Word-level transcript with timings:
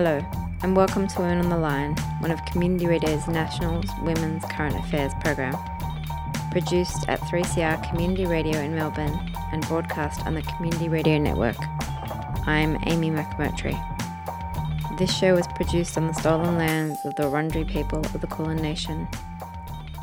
Hello, 0.00 0.24
and 0.62 0.76
welcome 0.76 1.08
to 1.08 1.18
Women 1.18 1.40
on 1.40 1.48
the 1.48 1.56
Line, 1.56 1.96
one 2.20 2.30
of 2.30 2.44
Community 2.44 2.86
Radio's 2.86 3.26
National 3.26 3.82
Women's 4.00 4.44
Current 4.44 4.76
Affairs 4.76 5.12
program. 5.24 5.56
Produced 6.52 7.08
at 7.08 7.18
3CR 7.22 7.90
Community 7.90 8.24
Radio 8.24 8.60
in 8.60 8.76
Melbourne 8.76 9.18
and 9.50 9.66
broadcast 9.66 10.24
on 10.24 10.34
the 10.34 10.42
Community 10.42 10.88
Radio 10.88 11.18
Network. 11.18 11.56
I'm 12.46 12.78
Amy 12.86 13.10
McMurtry. 13.10 13.76
This 14.98 15.12
show 15.12 15.34
was 15.34 15.48
produced 15.48 15.98
on 15.98 16.06
the 16.06 16.14
stolen 16.14 16.56
lands 16.56 16.96
of 17.04 17.16
the 17.16 17.24
Wurundjeri 17.24 17.68
people 17.68 17.98
of 17.98 18.20
the 18.20 18.28
Kulin 18.28 18.58
Nation. 18.58 19.08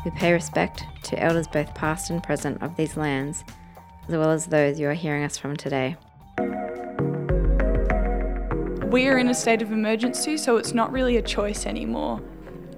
We 0.04 0.10
pay 0.10 0.34
respect 0.34 0.84
to 1.04 1.18
elders 1.18 1.48
both 1.48 1.74
past 1.74 2.10
and 2.10 2.22
present 2.22 2.62
of 2.62 2.76
these 2.76 2.98
lands, 2.98 3.44
as 4.06 4.14
well 4.14 4.30
as 4.30 4.44
those 4.44 4.78
you 4.78 4.88
are 4.88 4.92
hearing 4.92 5.24
us 5.24 5.38
from 5.38 5.56
today 5.56 5.96
we 8.90 9.08
are 9.08 9.18
in 9.18 9.28
a 9.28 9.34
state 9.34 9.62
of 9.62 9.72
emergency, 9.72 10.36
so 10.36 10.56
it's 10.56 10.72
not 10.72 10.92
really 10.92 11.16
a 11.16 11.22
choice 11.22 11.66
anymore. 11.66 12.20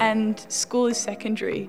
And 0.01 0.41
school 0.51 0.87
is 0.87 0.97
secondary 0.97 1.69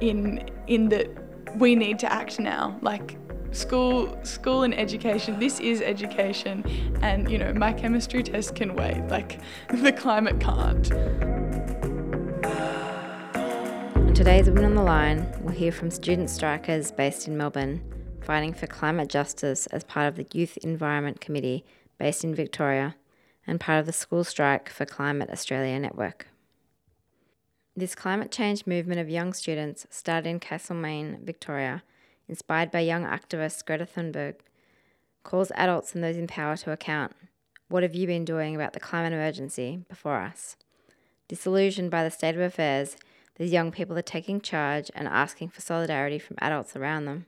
in 0.00 0.48
in 0.66 0.88
that 0.90 1.08
we 1.56 1.74
need 1.74 1.98
to 2.00 2.12
act 2.12 2.38
now. 2.38 2.78
Like 2.82 3.18
school 3.50 4.16
school 4.22 4.62
and 4.62 4.78
education, 4.78 5.40
this 5.40 5.58
is 5.58 5.80
education 5.82 6.64
and 7.02 7.30
you 7.30 7.38
know, 7.38 7.52
my 7.52 7.72
chemistry 7.72 8.22
test 8.22 8.54
can 8.54 8.76
wait. 8.76 9.02
Like 9.08 9.40
the 9.68 9.92
climate 9.92 10.40
can't. 10.40 10.92
On 13.96 14.14
today's 14.14 14.46
Women 14.46 14.64
on 14.66 14.74
the 14.74 14.82
Line, 14.82 15.26
we'll 15.40 15.54
hear 15.54 15.72
from 15.72 15.90
student 15.90 16.30
strikers 16.30 16.92
based 16.92 17.26
in 17.26 17.36
Melbourne 17.36 17.82
fighting 18.20 18.52
for 18.52 18.66
climate 18.66 19.08
justice 19.08 19.66
as 19.68 19.82
part 19.82 20.06
of 20.06 20.14
the 20.14 20.26
Youth 20.32 20.56
Environment 20.58 21.20
Committee 21.20 21.64
based 21.98 22.22
in 22.22 22.34
Victoria 22.34 22.94
and 23.50 23.58
part 23.58 23.80
of 23.80 23.86
the 23.86 23.92
School 23.92 24.22
Strike 24.22 24.68
for 24.68 24.86
Climate 24.86 25.28
Australia 25.28 25.76
network. 25.80 26.28
This 27.76 27.96
climate 27.96 28.30
change 28.30 28.64
movement 28.64 29.00
of 29.00 29.10
young 29.10 29.32
students 29.32 29.88
started 29.90 30.28
in 30.28 30.38
Castlemaine, 30.38 31.18
Victoria, 31.24 31.82
inspired 32.28 32.70
by 32.70 32.78
young 32.78 33.04
activist 33.04 33.66
Greta 33.66 33.84
Thunberg, 33.84 34.36
calls 35.24 35.50
adults 35.56 35.96
and 35.96 36.04
those 36.04 36.16
in 36.16 36.28
power 36.28 36.56
to 36.58 36.70
account. 36.70 37.12
What 37.68 37.82
have 37.82 37.94
you 37.94 38.06
been 38.06 38.24
doing 38.24 38.54
about 38.54 38.72
the 38.72 38.78
climate 38.78 39.12
emergency 39.12 39.80
before 39.88 40.20
us? 40.20 40.56
Disillusioned 41.26 41.90
by 41.90 42.04
the 42.04 42.10
state 42.12 42.36
of 42.36 42.40
affairs, 42.40 42.96
these 43.34 43.50
young 43.50 43.72
people 43.72 43.98
are 43.98 44.02
taking 44.02 44.40
charge 44.40 44.92
and 44.94 45.08
asking 45.08 45.48
for 45.48 45.60
solidarity 45.60 46.20
from 46.20 46.36
adults 46.40 46.76
around 46.76 47.06
them. 47.06 47.26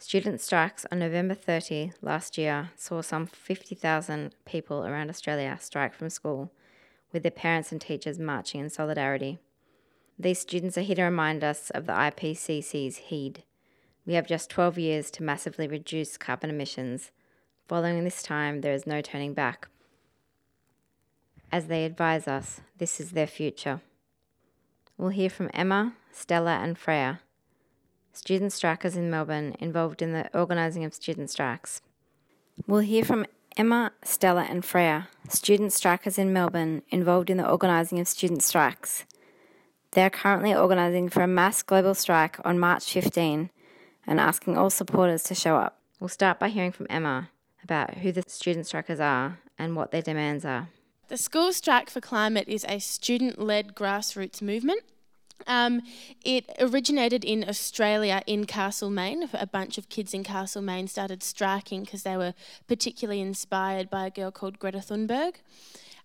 Student 0.00 0.40
strikes 0.40 0.86
on 0.92 1.00
November 1.00 1.34
30 1.34 1.90
last 2.02 2.38
year 2.38 2.70
saw 2.76 3.02
some 3.02 3.26
50,000 3.26 4.32
people 4.44 4.86
around 4.86 5.10
Australia 5.10 5.58
strike 5.60 5.92
from 5.92 6.08
school, 6.08 6.52
with 7.12 7.24
their 7.24 7.32
parents 7.32 7.72
and 7.72 7.80
teachers 7.80 8.16
marching 8.16 8.60
in 8.60 8.70
solidarity. 8.70 9.38
These 10.16 10.38
students 10.38 10.78
are 10.78 10.82
here 10.82 10.96
to 10.96 11.02
remind 11.02 11.42
us 11.42 11.70
of 11.70 11.86
the 11.86 11.92
IPCC's 11.92 12.96
heed. 12.96 13.42
We 14.06 14.14
have 14.14 14.28
just 14.28 14.50
12 14.50 14.78
years 14.78 15.10
to 15.12 15.24
massively 15.24 15.66
reduce 15.66 16.16
carbon 16.16 16.48
emissions. 16.48 17.10
Following 17.66 18.04
this 18.04 18.22
time, 18.22 18.60
there 18.60 18.74
is 18.74 18.86
no 18.86 19.00
turning 19.00 19.34
back. 19.34 19.66
As 21.50 21.66
they 21.66 21.84
advise 21.84 22.28
us, 22.28 22.60
this 22.78 23.00
is 23.00 23.12
their 23.12 23.26
future. 23.26 23.80
We'll 24.96 25.10
hear 25.10 25.30
from 25.30 25.50
Emma, 25.52 25.94
Stella, 26.12 26.60
and 26.62 26.78
Freya 26.78 27.20
student 28.18 28.52
strikers 28.52 28.96
in 28.96 29.10
Melbourne 29.10 29.54
involved 29.60 30.02
in 30.02 30.12
the 30.12 30.28
organising 30.36 30.84
of 30.84 30.92
student 30.92 31.30
strikes. 31.30 31.80
We'll 32.66 32.80
hear 32.80 33.04
from 33.04 33.26
Emma, 33.56 33.92
Stella, 34.02 34.44
and 34.50 34.64
Freya, 34.64 35.08
student 35.28 35.72
strikers 35.72 36.18
in 36.18 36.32
Melbourne 36.32 36.82
involved 36.90 37.30
in 37.30 37.36
the 37.36 37.48
organising 37.48 38.00
of 38.00 38.08
student 38.08 38.42
strikes. 38.42 39.04
They 39.92 40.02
are 40.02 40.10
currently 40.10 40.52
organising 40.52 41.08
for 41.08 41.22
a 41.22 41.28
mass 41.28 41.62
global 41.62 41.94
strike 41.94 42.38
on 42.44 42.58
March 42.58 42.92
15 42.92 43.50
and 44.04 44.20
asking 44.20 44.58
all 44.58 44.70
supporters 44.70 45.22
to 45.24 45.34
show 45.36 45.56
up. 45.56 45.78
We'll 46.00 46.08
start 46.08 46.40
by 46.40 46.48
hearing 46.48 46.72
from 46.72 46.88
Emma 46.90 47.30
about 47.62 47.98
who 47.98 48.10
the 48.10 48.24
student 48.26 48.66
strikers 48.66 49.00
are 49.00 49.38
and 49.58 49.76
what 49.76 49.92
their 49.92 50.02
demands 50.02 50.44
are. 50.44 50.70
The 51.06 51.16
School 51.16 51.52
Strike 51.52 51.88
for 51.88 52.00
Climate 52.00 52.48
is 52.48 52.66
a 52.68 52.80
student 52.80 53.38
led 53.38 53.76
grassroots 53.76 54.42
movement 54.42 54.82
um, 55.46 55.82
it 56.24 56.50
originated 56.58 57.24
in 57.24 57.48
Australia 57.48 58.22
in 58.26 58.44
Castlemaine. 58.44 59.28
A 59.32 59.46
bunch 59.46 59.78
of 59.78 59.88
kids 59.88 60.12
in 60.12 60.24
Castlemaine 60.24 60.88
started 60.88 61.22
striking 61.22 61.84
because 61.84 62.02
they 62.02 62.16
were 62.16 62.34
particularly 62.66 63.20
inspired 63.20 63.88
by 63.88 64.06
a 64.06 64.10
girl 64.10 64.30
called 64.30 64.58
Greta 64.58 64.78
Thunberg. 64.78 65.36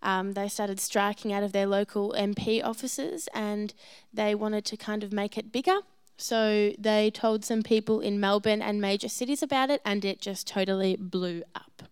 Um, 0.02 0.34
they 0.34 0.50
started 0.50 0.80
striking 0.80 1.32
out 1.32 1.44
of 1.44 1.54
their 1.54 1.66
local 1.66 2.14
MP 2.18 2.64
offices 2.64 3.30
and 3.34 3.74
they 4.14 4.36
wanted 4.36 4.66
to 4.66 4.78
kind 4.78 5.04
of 5.04 5.14
make 5.14 5.38
it 5.38 5.52
bigger. 5.52 5.80
So 6.18 6.74
they 6.78 7.10
told 7.10 7.44
some 7.44 7.64
people 7.64 8.00
in 8.00 8.20
Melbourne 8.20 8.62
and 8.62 8.80
major 8.80 9.10
cities 9.10 9.42
about 9.42 9.70
it, 9.70 9.82
and 9.84 10.06
it 10.06 10.22
just 10.22 10.48
totally 10.48 10.96
blew 10.96 11.44
up. 11.56 11.84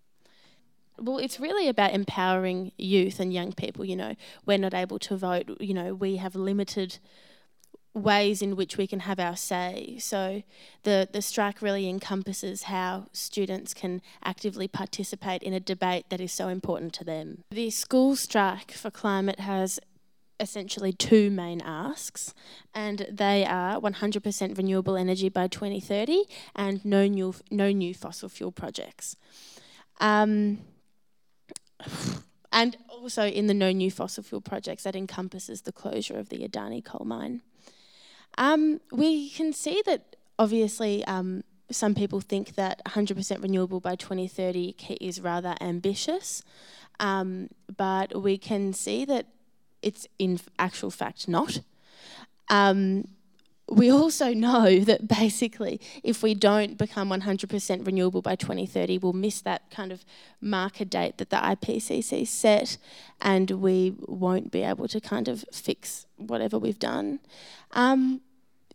Well, 0.97 1.17
it's 1.17 1.39
really 1.39 1.67
about 1.67 1.93
empowering 1.93 2.71
youth 2.77 3.19
and 3.19 3.33
young 3.33 3.53
people. 3.53 3.83
You 3.83 3.95
know, 3.95 4.15
we're 4.45 4.59
not 4.59 4.75
able 4.75 4.99
to 4.99 5.17
vote, 5.17 5.57
you 5.59 5.73
know, 5.73 5.95
we 5.95 6.17
have 6.17 6.35
limited 6.35 6.99
ways 7.93 8.41
in 8.41 8.55
which 8.55 8.77
we 8.77 8.87
can 8.87 9.01
have 9.01 9.19
our 9.19 9.35
say. 9.35 9.97
So 9.99 10.43
the, 10.83 11.09
the 11.11 11.21
strike 11.21 11.61
really 11.61 11.89
encompasses 11.89 12.63
how 12.63 13.07
students 13.11 13.73
can 13.73 14.01
actively 14.23 14.67
participate 14.67 15.43
in 15.43 15.53
a 15.53 15.59
debate 15.59 16.05
that 16.09 16.21
is 16.21 16.31
so 16.31 16.47
important 16.47 16.93
to 16.93 17.03
them. 17.03 17.43
The 17.51 17.69
school 17.69 18.15
strike 18.15 18.71
for 18.71 18.91
climate 18.91 19.39
has 19.41 19.79
essentially 20.39 20.91
two 20.91 21.29
main 21.29 21.61
asks, 21.61 22.33
and 22.73 23.05
they 23.11 23.45
are 23.45 23.79
100% 23.79 24.57
renewable 24.57 24.97
energy 24.97 25.29
by 25.29 25.47
2030 25.47 26.23
and 26.55 26.83
no 26.83 27.07
new, 27.07 27.35
no 27.51 27.71
new 27.71 27.93
fossil 27.93 28.27
fuel 28.27 28.51
projects. 28.51 29.15
Um, 29.99 30.59
and 32.51 32.75
also 32.89 33.25
in 33.27 33.47
the 33.47 33.53
no 33.53 33.71
new 33.71 33.91
fossil 33.91 34.23
fuel 34.23 34.41
projects, 34.41 34.83
that 34.83 34.95
encompasses 34.95 35.61
the 35.61 35.71
closure 35.71 36.17
of 36.17 36.29
the 36.29 36.39
Adani 36.39 36.83
coal 36.83 37.05
mine. 37.05 37.41
Um, 38.37 38.81
we 38.91 39.29
can 39.29 39.53
see 39.53 39.81
that 39.85 40.15
obviously 40.39 41.05
um, 41.05 41.43
some 41.69 41.95
people 41.95 42.21
think 42.21 42.55
that 42.55 42.81
100% 42.85 43.41
renewable 43.41 43.79
by 43.79 43.95
2030 43.95 44.75
is 44.99 45.21
rather 45.21 45.55
ambitious, 45.61 46.43
um, 46.99 47.49
but 47.75 48.21
we 48.21 48.37
can 48.37 48.73
see 48.73 49.05
that 49.05 49.27
it's 49.81 50.07
in 50.19 50.39
actual 50.59 50.91
fact 50.91 51.27
not. 51.27 51.59
Um, 52.49 53.05
we 53.71 53.89
also 53.89 54.33
know 54.33 54.79
that 54.79 55.07
basically, 55.07 55.79
if 56.03 56.21
we 56.21 56.33
don't 56.33 56.77
become 56.77 57.09
100% 57.09 57.85
renewable 57.85 58.21
by 58.21 58.35
2030, 58.35 58.97
we'll 58.97 59.13
miss 59.13 59.41
that 59.41 59.71
kind 59.71 59.93
of 59.93 60.03
marker 60.41 60.83
date 60.83 61.17
that 61.17 61.29
the 61.29 61.37
IPCC 61.37 62.27
set, 62.27 62.77
and 63.21 63.49
we 63.51 63.95
won't 64.01 64.51
be 64.51 64.61
able 64.61 64.89
to 64.89 64.99
kind 64.99 65.29
of 65.29 65.45
fix 65.53 66.05
whatever 66.17 66.59
we've 66.59 66.79
done. 66.79 67.19
Um, 67.71 68.21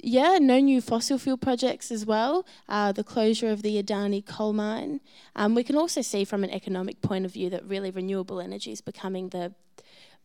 yeah, 0.02 0.38
no 0.40 0.60
new 0.60 0.80
fossil 0.80 1.18
fuel 1.18 1.36
projects 1.36 1.90
as 1.90 2.06
well. 2.06 2.46
Uh, 2.66 2.92
the 2.92 3.04
closure 3.04 3.50
of 3.50 3.60
the 3.62 3.82
Adani 3.82 4.24
coal 4.24 4.54
mine. 4.54 5.00
Um, 5.34 5.54
we 5.54 5.62
can 5.62 5.76
also 5.76 6.00
see 6.00 6.24
from 6.24 6.42
an 6.42 6.50
economic 6.50 7.02
point 7.02 7.26
of 7.26 7.32
view 7.32 7.50
that 7.50 7.64
really 7.64 7.90
renewable 7.90 8.40
energy 8.40 8.72
is 8.72 8.80
becoming 8.80 9.28
the 9.28 9.52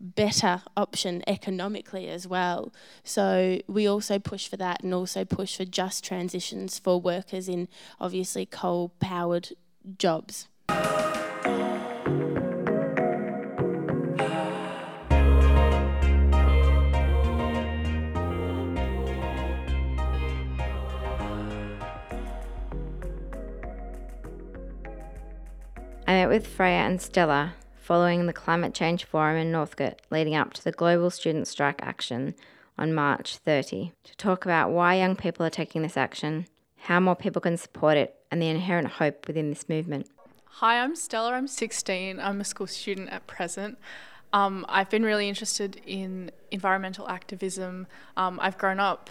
better 0.01 0.63
option 0.75 1.23
economically 1.27 2.09
as 2.09 2.27
well. 2.27 2.73
So 3.03 3.61
we 3.67 3.87
also 3.87 4.19
push 4.19 4.47
for 4.47 4.57
that 4.57 4.83
and 4.83 4.93
also 4.93 5.23
push 5.23 5.57
for 5.57 5.65
just 5.65 6.03
transitions 6.03 6.79
for 6.79 6.99
workers 6.99 7.47
in 7.47 7.67
obviously 7.99 8.45
coal 8.45 8.91
powered 8.99 9.49
jobs. 9.97 10.47
I 26.07 26.15
met 26.15 26.29
with 26.29 26.45
Freya 26.45 26.71
and 26.71 27.01
Stella 27.01 27.53
following 27.91 28.25
the 28.25 28.31
Climate 28.31 28.73
Change 28.73 29.03
Forum 29.03 29.35
in 29.35 29.51
Northcote 29.51 29.99
leading 30.09 30.33
up 30.33 30.53
to 30.53 30.63
the 30.63 30.71
global 30.71 31.09
student 31.09 31.45
strike 31.45 31.81
action 31.83 32.33
on 32.77 32.93
March 32.93 33.35
30 33.35 33.91
to 34.05 34.15
talk 34.15 34.45
about 34.45 34.71
why 34.71 34.95
young 34.95 35.13
people 35.13 35.45
are 35.45 35.49
taking 35.49 35.81
this 35.81 35.97
action, 35.97 36.47
how 36.83 37.01
more 37.01 37.17
people 37.17 37.41
can 37.41 37.57
support 37.57 37.97
it, 37.97 38.15
and 38.31 38.41
the 38.41 38.47
inherent 38.47 38.87
hope 38.87 39.27
within 39.27 39.49
this 39.49 39.67
movement. 39.67 40.07
Hi, 40.45 40.81
I'm 40.81 40.95
Stella. 40.95 41.33
I'm 41.33 41.47
16. 41.47 42.17
I'm 42.17 42.39
a 42.39 42.45
school 42.45 42.65
student 42.65 43.09
at 43.09 43.27
present. 43.27 43.77
Um, 44.31 44.65
I've 44.69 44.89
been 44.89 45.03
really 45.03 45.27
interested 45.27 45.81
in 45.85 46.31
environmental 46.49 47.09
activism. 47.09 47.87
Um, 48.15 48.39
I've 48.41 48.57
grown 48.57 48.79
up 48.79 49.09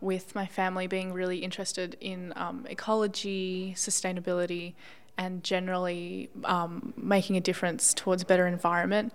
with 0.00 0.34
my 0.34 0.46
family 0.46 0.86
being 0.86 1.12
really 1.12 1.40
interested 1.40 1.98
in 2.00 2.32
um, 2.34 2.66
ecology, 2.70 3.74
sustainability, 3.76 4.72
and 5.18 5.42
generally 5.44 6.30
um, 6.44 6.94
making 6.96 7.36
a 7.36 7.40
difference 7.40 7.94
towards 7.94 8.22
a 8.22 8.26
better 8.26 8.46
environment. 8.46 9.12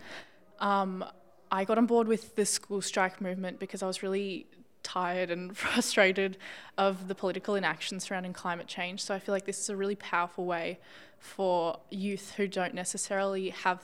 Um, 0.60 1.04
I 1.52 1.64
got 1.64 1.78
on 1.78 1.86
board 1.86 2.08
with 2.08 2.36
the 2.36 2.46
school 2.46 2.82
strike 2.82 3.22
movement 3.22 3.60
because 3.60 3.82
I 3.82 3.88
was 3.88 4.04
really 4.04 4.48
tired 4.84 5.32
and 5.32 5.56
frustrated 5.66 6.38
of 6.78 7.08
the 7.08 7.16
political 7.16 7.56
inaction 7.56 8.00
surrounding 8.00 8.34
climate 8.34 8.68
change. 8.68 9.04
So 9.04 9.14
I 9.14 9.20
feel 9.20 9.34
like 9.34 9.46
this 9.46 9.60
is 9.60 9.70
a 9.70 9.76
really 9.76 9.96
powerful 9.96 10.46
way 10.46 10.80
for 11.20 11.80
youth 11.90 12.34
who 12.38 12.48
don't 12.48 12.74
necessarily 12.74 13.50
have 13.50 13.82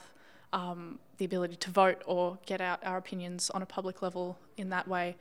um, 0.53 0.99
the 1.17 1.25
ability 1.25 1.55
to 1.55 1.71
vote 1.71 2.01
or 2.05 2.37
get 2.45 2.61
out 2.61 2.79
our 2.85 2.97
opinions 2.97 3.49
on 3.49 3.61
a 3.61 3.65
public 3.65 4.01
level 4.01 4.37
in 4.55 4.69
that 4.69 4.87
way, 4.87 5.15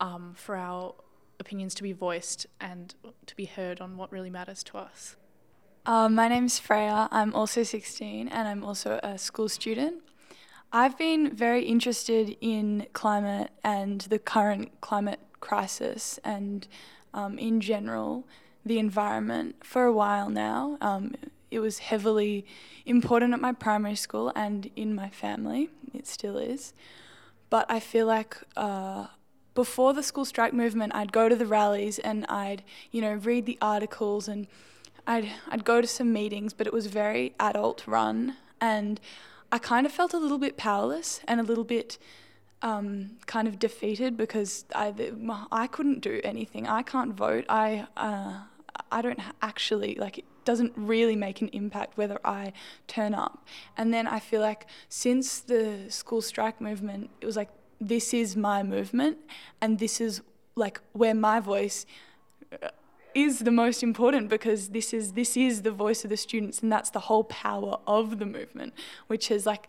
um, 0.00 0.32
for 0.36 0.56
our 0.56 0.94
opinions 1.40 1.74
to 1.74 1.82
be 1.82 1.92
voiced 1.92 2.46
and 2.60 2.94
to 3.26 3.36
be 3.36 3.44
heard 3.44 3.80
on 3.80 3.96
what 3.96 4.12
really 4.12 4.30
matters 4.30 4.62
to 4.62 4.78
us. 4.78 5.16
Uh, 5.86 6.08
my 6.08 6.26
name's 6.26 6.58
Freya. 6.58 7.06
I'm 7.12 7.32
also 7.32 7.62
16 7.62 8.26
and 8.26 8.48
I'm 8.48 8.64
also 8.64 8.98
a 9.04 9.16
school 9.16 9.48
student. 9.48 10.02
I've 10.72 10.98
been 10.98 11.32
very 11.32 11.62
interested 11.64 12.36
in 12.40 12.88
climate 12.92 13.52
and 13.62 14.00
the 14.00 14.18
current 14.18 14.80
climate 14.80 15.20
crisis 15.38 16.18
and, 16.24 16.66
um, 17.14 17.38
in 17.38 17.60
general, 17.60 18.26
the 18.64 18.80
environment 18.80 19.64
for 19.64 19.84
a 19.84 19.92
while 19.92 20.28
now. 20.28 20.76
Um, 20.80 21.14
it 21.52 21.60
was 21.60 21.78
heavily 21.78 22.44
important 22.84 23.32
at 23.32 23.40
my 23.40 23.52
primary 23.52 23.94
school 23.94 24.32
and 24.34 24.68
in 24.74 24.92
my 24.92 25.08
family. 25.08 25.70
It 25.94 26.08
still 26.08 26.36
is. 26.36 26.74
But 27.48 27.64
I 27.70 27.78
feel 27.78 28.06
like 28.06 28.36
uh, 28.56 29.06
before 29.54 29.94
the 29.94 30.02
school 30.02 30.24
strike 30.24 30.52
movement, 30.52 30.96
I'd 30.96 31.12
go 31.12 31.28
to 31.28 31.36
the 31.36 31.46
rallies 31.46 32.00
and 32.00 32.26
I'd, 32.26 32.64
you 32.90 33.00
know, 33.00 33.12
read 33.12 33.46
the 33.46 33.56
articles 33.62 34.26
and 34.26 34.48
I'd, 35.06 35.30
I'd 35.48 35.64
go 35.64 35.80
to 35.80 35.86
some 35.86 36.12
meetings, 36.12 36.52
but 36.52 36.66
it 36.66 36.72
was 36.72 36.86
very 36.86 37.34
adult 37.38 37.86
run. 37.86 38.36
And 38.60 39.00
I 39.52 39.58
kind 39.58 39.86
of 39.86 39.92
felt 39.92 40.12
a 40.14 40.18
little 40.18 40.38
bit 40.38 40.56
powerless 40.56 41.20
and 41.28 41.40
a 41.40 41.42
little 41.42 41.64
bit 41.64 41.98
um, 42.62 43.12
kind 43.26 43.46
of 43.46 43.58
defeated 43.58 44.16
because 44.16 44.64
I, 44.74 44.92
I 45.52 45.66
couldn't 45.66 46.00
do 46.00 46.20
anything. 46.24 46.66
I 46.66 46.82
can't 46.82 47.14
vote. 47.14 47.44
I, 47.48 47.86
uh, 47.96 48.40
I 48.90 49.02
don't 49.02 49.20
actually, 49.42 49.94
like, 49.94 50.18
it 50.18 50.24
doesn't 50.44 50.72
really 50.76 51.16
make 51.16 51.40
an 51.40 51.48
impact 51.48 51.96
whether 51.96 52.18
I 52.24 52.52
turn 52.86 53.14
up. 53.14 53.46
And 53.76 53.92
then 53.92 54.06
I 54.06 54.18
feel 54.18 54.40
like 54.40 54.66
since 54.88 55.40
the 55.40 55.86
school 55.88 56.22
strike 56.22 56.60
movement, 56.60 57.10
it 57.20 57.26
was 57.26 57.36
like, 57.36 57.50
this 57.80 58.14
is 58.14 58.36
my 58.36 58.62
movement 58.62 59.18
and 59.60 59.78
this 59.78 60.00
is 60.00 60.22
like 60.54 60.80
where 60.92 61.14
my 61.14 61.40
voice 61.40 61.84
uh, 62.62 62.68
is 63.16 63.38
the 63.40 63.50
most 63.50 63.82
important 63.82 64.28
because 64.28 64.68
this 64.68 64.92
is 64.92 65.12
this 65.12 65.38
is 65.38 65.62
the 65.62 65.70
voice 65.70 66.04
of 66.04 66.10
the 66.10 66.16
students 66.18 66.60
and 66.60 66.70
that's 66.70 66.90
the 66.90 67.00
whole 67.00 67.24
power 67.24 67.78
of 67.86 68.18
the 68.18 68.26
movement 68.26 68.74
which 69.06 69.30
is 69.30 69.46
like 69.46 69.68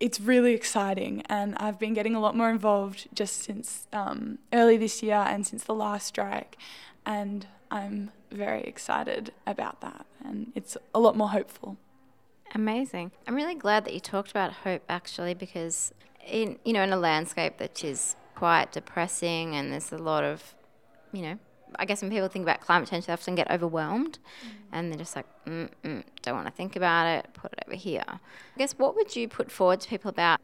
it's 0.00 0.20
really 0.20 0.54
exciting 0.54 1.22
and 1.28 1.54
I've 1.58 1.78
been 1.78 1.94
getting 1.94 2.16
a 2.16 2.20
lot 2.20 2.36
more 2.36 2.50
involved 2.50 3.06
just 3.14 3.42
since 3.44 3.86
um, 3.92 4.38
early 4.52 4.76
this 4.76 5.02
year 5.04 5.24
and 5.28 5.46
since 5.46 5.62
the 5.62 5.74
last 5.74 6.08
strike 6.08 6.56
and 7.06 7.46
I'm 7.70 8.10
very 8.32 8.62
excited 8.62 9.32
about 9.46 9.80
that 9.80 10.04
and 10.24 10.50
it's 10.56 10.76
a 10.92 10.98
lot 10.98 11.16
more 11.16 11.28
hopeful. 11.28 11.76
Amazing. 12.54 13.12
I'm 13.26 13.36
really 13.36 13.54
glad 13.54 13.84
that 13.84 13.94
you 13.94 14.00
talked 14.00 14.32
about 14.32 14.52
hope 14.64 14.82
actually 14.88 15.34
because 15.34 15.92
in 16.26 16.58
you 16.64 16.72
know 16.72 16.82
in 16.82 16.92
a 16.92 16.96
landscape 16.96 17.58
that 17.58 17.84
is 17.84 18.16
quite 18.34 18.72
depressing 18.72 19.54
and 19.54 19.72
there's 19.72 19.92
a 19.92 19.98
lot 19.98 20.24
of 20.24 20.54
you 21.12 21.22
know 21.22 21.38
I 21.76 21.84
guess 21.84 22.02
when 22.02 22.10
people 22.10 22.28
think 22.28 22.44
about 22.44 22.60
climate 22.60 22.88
change, 22.88 23.06
they 23.06 23.12
often 23.12 23.34
get 23.34 23.50
overwhelmed 23.50 24.18
mm. 24.44 24.50
and 24.72 24.90
they're 24.90 24.98
just 24.98 25.16
like, 25.16 25.26
mm, 25.44 25.68
mm, 25.84 26.02
don't 26.22 26.34
want 26.34 26.46
to 26.46 26.52
think 26.52 26.76
about 26.76 27.06
it, 27.06 27.28
put 27.34 27.52
it 27.52 27.60
over 27.66 27.76
here. 27.76 28.04
I 28.06 28.18
guess 28.58 28.72
what 28.72 28.94
would 28.96 29.14
you 29.16 29.28
put 29.28 29.50
forward 29.50 29.80
to 29.80 29.88
people 29.88 30.08
about, 30.08 30.40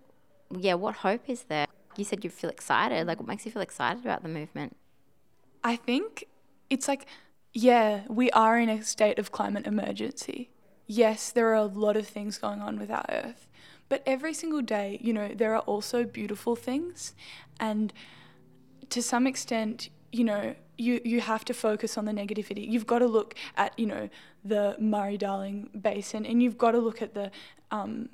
yeah, 0.56 0.74
what 0.74 0.96
hope 0.96 1.28
is 1.28 1.44
there? 1.44 1.66
You 1.96 2.04
said 2.04 2.24
you 2.24 2.30
feel 2.30 2.50
excited. 2.50 3.06
Like, 3.06 3.18
what 3.18 3.28
makes 3.28 3.46
you 3.46 3.52
feel 3.52 3.62
excited 3.62 4.04
about 4.04 4.22
the 4.22 4.28
movement? 4.28 4.76
I 5.62 5.76
think 5.76 6.24
it's 6.68 6.88
like, 6.88 7.06
yeah, 7.52 8.02
we 8.08 8.30
are 8.32 8.58
in 8.58 8.68
a 8.68 8.82
state 8.82 9.18
of 9.18 9.30
climate 9.30 9.66
emergency. 9.66 10.50
Yes, 10.86 11.30
there 11.30 11.48
are 11.48 11.54
a 11.54 11.64
lot 11.64 11.96
of 11.96 12.06
things 12.06 12.36
going 12.36 12.60
on 12.60 12.78
with 12.78 12.90
our 12.90 13.06
Earth, 13.08 13.46
but 13.88 14.02
every 14.04 14.34
single 14.34 14.60
day, 14.60 14.98
you 15.00 15.12
know, 15.12 15.28
there 15.28 15.54
are 15.54 15.60
also 15.60 16.04
beautiful 16.04 16.56
things. 16.56 17.14
And 17.58 17.92
to 18.90 19.00
some 19.00 19.26
extent, 19.26 19.88
you 20.14 20.22
know, 20.22 20.54
you, 20.78 21.00
you 21.04 21.20
have 21.20 21.44
to 21.46 21.54
focus 21.54 21.98
on 21.98 22.04
the 22.04 22.12
negativity. 22.12 22.70
You've 22.70 22.86
got 22.86 23.00
to 23.00 23.06
look 23.06 23.34
at, 23.56 23.76
you 23.76 23.86
know, 23.86 24.08
the 24.44 24.76
Murray-Darling 24.78 25.70
Basin 25.82 26.24
and 26.24 26.40
you've 26.40 26.56
got 26.56 26.70
to 26.70 26.78
look 26.78 27.02
at 27.02 27.14
the 27.14 27.32
um, 27.72 28.10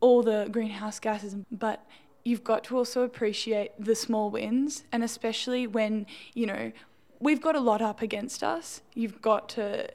all 0.00 0.22
the 0.22 0.48
greenhouse 0.50 0.98
gases. 0.98 1.36
But 1.52 1.84
you've 2.24 2.44
got 2.44 2.64
to 2.64 2.78
also 2.78 3.02
appreciate 3.02 3.72
the 3.78 3.94
small 3.94 4.30
wins 4.30 4.84
and 4.90 5.04
especially 5.04 5.66
when, 5.66 6.06
you 6.32 6.46
know, 6.46 6.72
we've 7.20 7.42
got 7.42 7.54
a 7.54 7.60
lot 7.60 7.82
up 7.82 8.00
against 8.00 8.42
us. 8.42 8.80
You've 8.94 9.20
got 9.20 9.50
to 9.50 9.90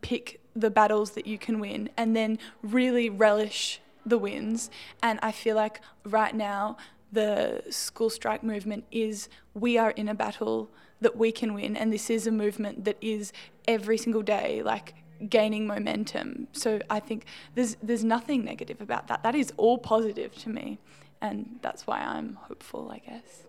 pick 0.00 0.40
the 0.54 0.70
battles 0.70 1.10
that 1.12 1.26
you 1.26 1.38
can 1.38 1.58
win 1.58 1.90
and 1.96 2.14
then 2.14 2.38
really 2.62 3.10
relish 3.10 3.80
the 4.04 4.18
wins. 4.18 4.70
And 5.02 5.18
I 5.22 5.32
feel 5.32 5.56
like 5.56 5.80
right 6.04 6.34
now 6.34 6.76
the 7.12 7.62
school 7.70 8.10
strike 8.10 8.42
movement 8.42 8.84
is 8.90 9.28
we 9.54 9.78
are 9.78 9.90
in 9.90 10.08
a 10.08 10.14
battle 10.14 10.70
that 11.00 11.16
we 11.16 11.30
can 11.30 11.54
win 11.54 11.76
and 11.76 11.92
this 11.92 12.10
is 12.10 12.26
a 12.26 12.32
movement 12.32 12.84
that 12.84 12.96
is 13.00 13.32
every 13.68 13.98
single 13.98 14.22
day 14.22 14.62
like 14.62 14.94
gaining 15.28 15.66
momentum. 15.66 16.48
So 16.52 16.80
i 16.90 17.00
think 17.00 17.26
there's 17.54 17.76
there's 17.82 18.04
nothing 18.04 18.44
negative 18.44 18.80
about 18.80 19.08
that. 19.08 19.22
That 19.22 19.34
is 19.34 19.52
all 19.56 19.78
positive 19.78 20.34
to 20.38 20.48
me 20.48 20.78
and 21.20 21.58
that's 21.62 21.86
why 21.86 22.00
i'm 22.00 22.34
hopeful 22.34 22.90
i 22.90 22.98
guess. 22.98 23.46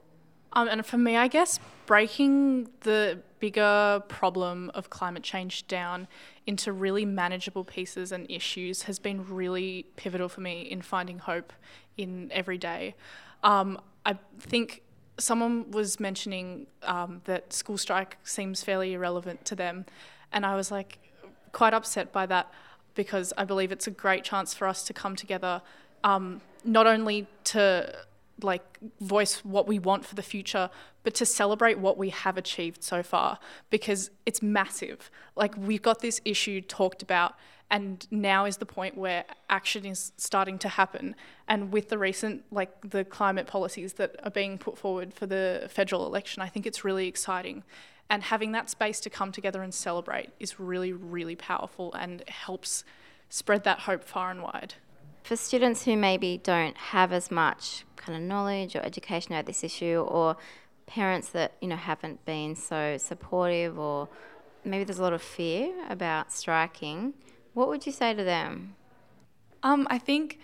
Um, 0.54 0.68
and 0.70 0.86
for 0.86 0.98
me, 0.98 1.16
I 1.16 1.28
guess 1.28 1.60
breaking 1.86 2.70
the 2.82 3.20
bigger 3.40 4.02
problem 4.08 4.72
of 4.74 4.90
climate 4.90 5.22
change 5.22 5.68
down 5.68 6.08
into 6.48 6.72
really 6.72 7.06
manageable 7.06 7.64
pieces 7.64 8.12
and 8.12 8.26
issues 8.30 8.84
has 8.84 8.98
been 8.98 9.28
really 9.28 9.86
pivotal 9.98 10.30
for 10.30 10.42
me 10.42 10.62
in 10.62 10.82
finding 10.82 11.20
hope 11.20 11.54
in 11.98 12.32
every 12.32 12.58
day. 12.58 12.96
Um, 13.44 13.80
I 14.06 14.18
think 14.40 14.84
someone 15.20 15.72
was 15.72 16.00
mentioning 16.00 16.68
um, 16.84 17.22
that 17.26 17.54
school 17.54 17.78
strike 17.78 18.18
seems 18.24 18.64
fairly 18.64 18.94
irrelevant 18.94 19.46
to 19.46 19.56
them, 19.56 19.86
and 20.32 20.46
I 20.46 20.56
was 20.56 20.72
like 20.72 21.00
quite 21.52 21.74
upset 21.74 22.12
by 22.12 22.26
that 22.28 22.52
because 22.94 23.34
I 23.38 23.46
believe 23.46 23.72
it's 23.72 23.88
a 23.88 23.92
great 23.92 24.24
chance 24.24 24.54
for 24.54 24.68
us 24.68 24.84
to 24.84 24.94
come 24.94 25.16
together, 25.16 25.62
um, 26.04 26.42
not 26.64 26.88
only 26.88 27.28
to 27.46 27.96
like 28.42 28.78
voice 29.00 29.44
what 29.44 29.68
we 29.68 29.80
want 29.80 30.06
for 30.06 30.16
the 30.16 30.22
future, 30.22 30.70
but 31.04 31.16
to 31.16 31.26
celebrate 31.26 31.80
what 31.80 31.98
we 31.98 32.10
have 32.10 32.38
achieved 32.38 32.84
so 32.84 33.02
far 33.02 33.40
because 33.70 34.12
it's 34.26 34.42
massive. 34.42 35.10
Like 35.36 35.56
we've 35.58 35.82
got 35.82 36.02
this 36.02 36.22
issue 36.26 36.62
talked 36.62 37.02
about 37.02 37.36
and 37.70 38.08
now 38.12 38.46
is 38.46 38.58
the 38.58 38.66
point 38.66 38.98
where 38.98 39.26
action 39.50 39.86
is 39.86 40.14
starting 40.18 40.58
to 40.60 40.70
happen. 40.70 41.16
And 41.48 41.72
with 41.72 41.90
the 41.90 41.98
recent 41.98 42.44
like 42.52 42.72
the 42.90 43.04
climate 43.04 43.48
policies 43.48 43.94
that 43.94 44.16
are 44.24 44.32
being 44.32 44.58
put 44.58 44.78
forward 44.78 45.14
for 45.14 45.26
the 45.26 45.68
federal 45.70 46.06
election 46.06 46.42
i 46.42 46.48
think 46.48 46.66
it's 46.66 46.84
really 46.84 47.08
exciting. 47.08 47.64
And 48.10 48.24
having 48.24 48.54
that 48.54 48.70
space 48.70 49.02
to 49.02 49.10
come 49.10 49.34
together 49.34 49.62
and 49.62 49.74
celebrate 49.74 50.30
is 50.40 50.60
really 50.60 50.94
really 50.94 51.36
powerful 51.36 51.94
and 51.94 52.24
helps 52.30 52.84
spread 53.30 53.64
that 53.66 53.80
hope 53.80 54.04
far 54.04 54.32
and 54.32 54.42
wide. 54.42 54.76
For 55.24 55.36
students 55.36 55.84
who 55.84 55.98
maybe 55.98 56.40
don't 56.42 56.78
have 56.78 57.12
as 57.12 57.30
much 57.30 57.84
kind 57.98 58.16
of 58.18 58.24
knowledge 58.24 58.78
or 58.78 58.80
education 58.80 59.34
about 59.34 59.46
this 59.46 59.62
issue 59.62 60.06
or 60.08 60.38
parents 60.86 61.30
that 61.30 61.52
you 61.60 61.68
know 61.68 61.76
haven't 61.76 62.24
been 62.24 62.56
so 62.56 62.98
supportive 62.98 63.78
or 63.78 64.08
maybe 64.64 64.86
there's 64.86 65.00
a 65.00 65.04
lot 65.04 65.12
of 65.12 65.22
fear 65.22 65.74
about 65.90 66.32
striking 66.32 67.14
what 67.58 67.70
would 67.70 67.88
you 67.88 67.92
say 67.92 68.14
to 68.14 68.24
them? 68.24 68.76
Um, 69.64 69.88
I 69.90 69.98
think 69.98 70.38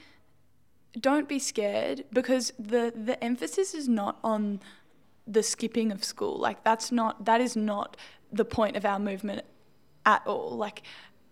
don't 1.00 1.30
be 1.30 1.38
scared 1.38 2.06
because 2.12 2.52
the 2.58 2.92
the 2.96 3.24
emphasis 3.24 3.76
is 3.76 3.88
not 3.88 4.18
on 4.24 4.60
the 5.28 5.44
skipping 5.44 5.92
of 5.92 6.04
school. 6.04 6.36
Like 6.40 6.64
that's 6.64 6.92
not 6.92 7.26
that 7.26 7.40
is 7.40 7.56
not 7.56 7.98
the 8.32 8.44
point 8.44 8.76
of 8.76 8.84
our 8.84 8.98
movement 8.98 9.44
at 10.08 10.24
all. 10.26 10.58
Like 10.58 10.82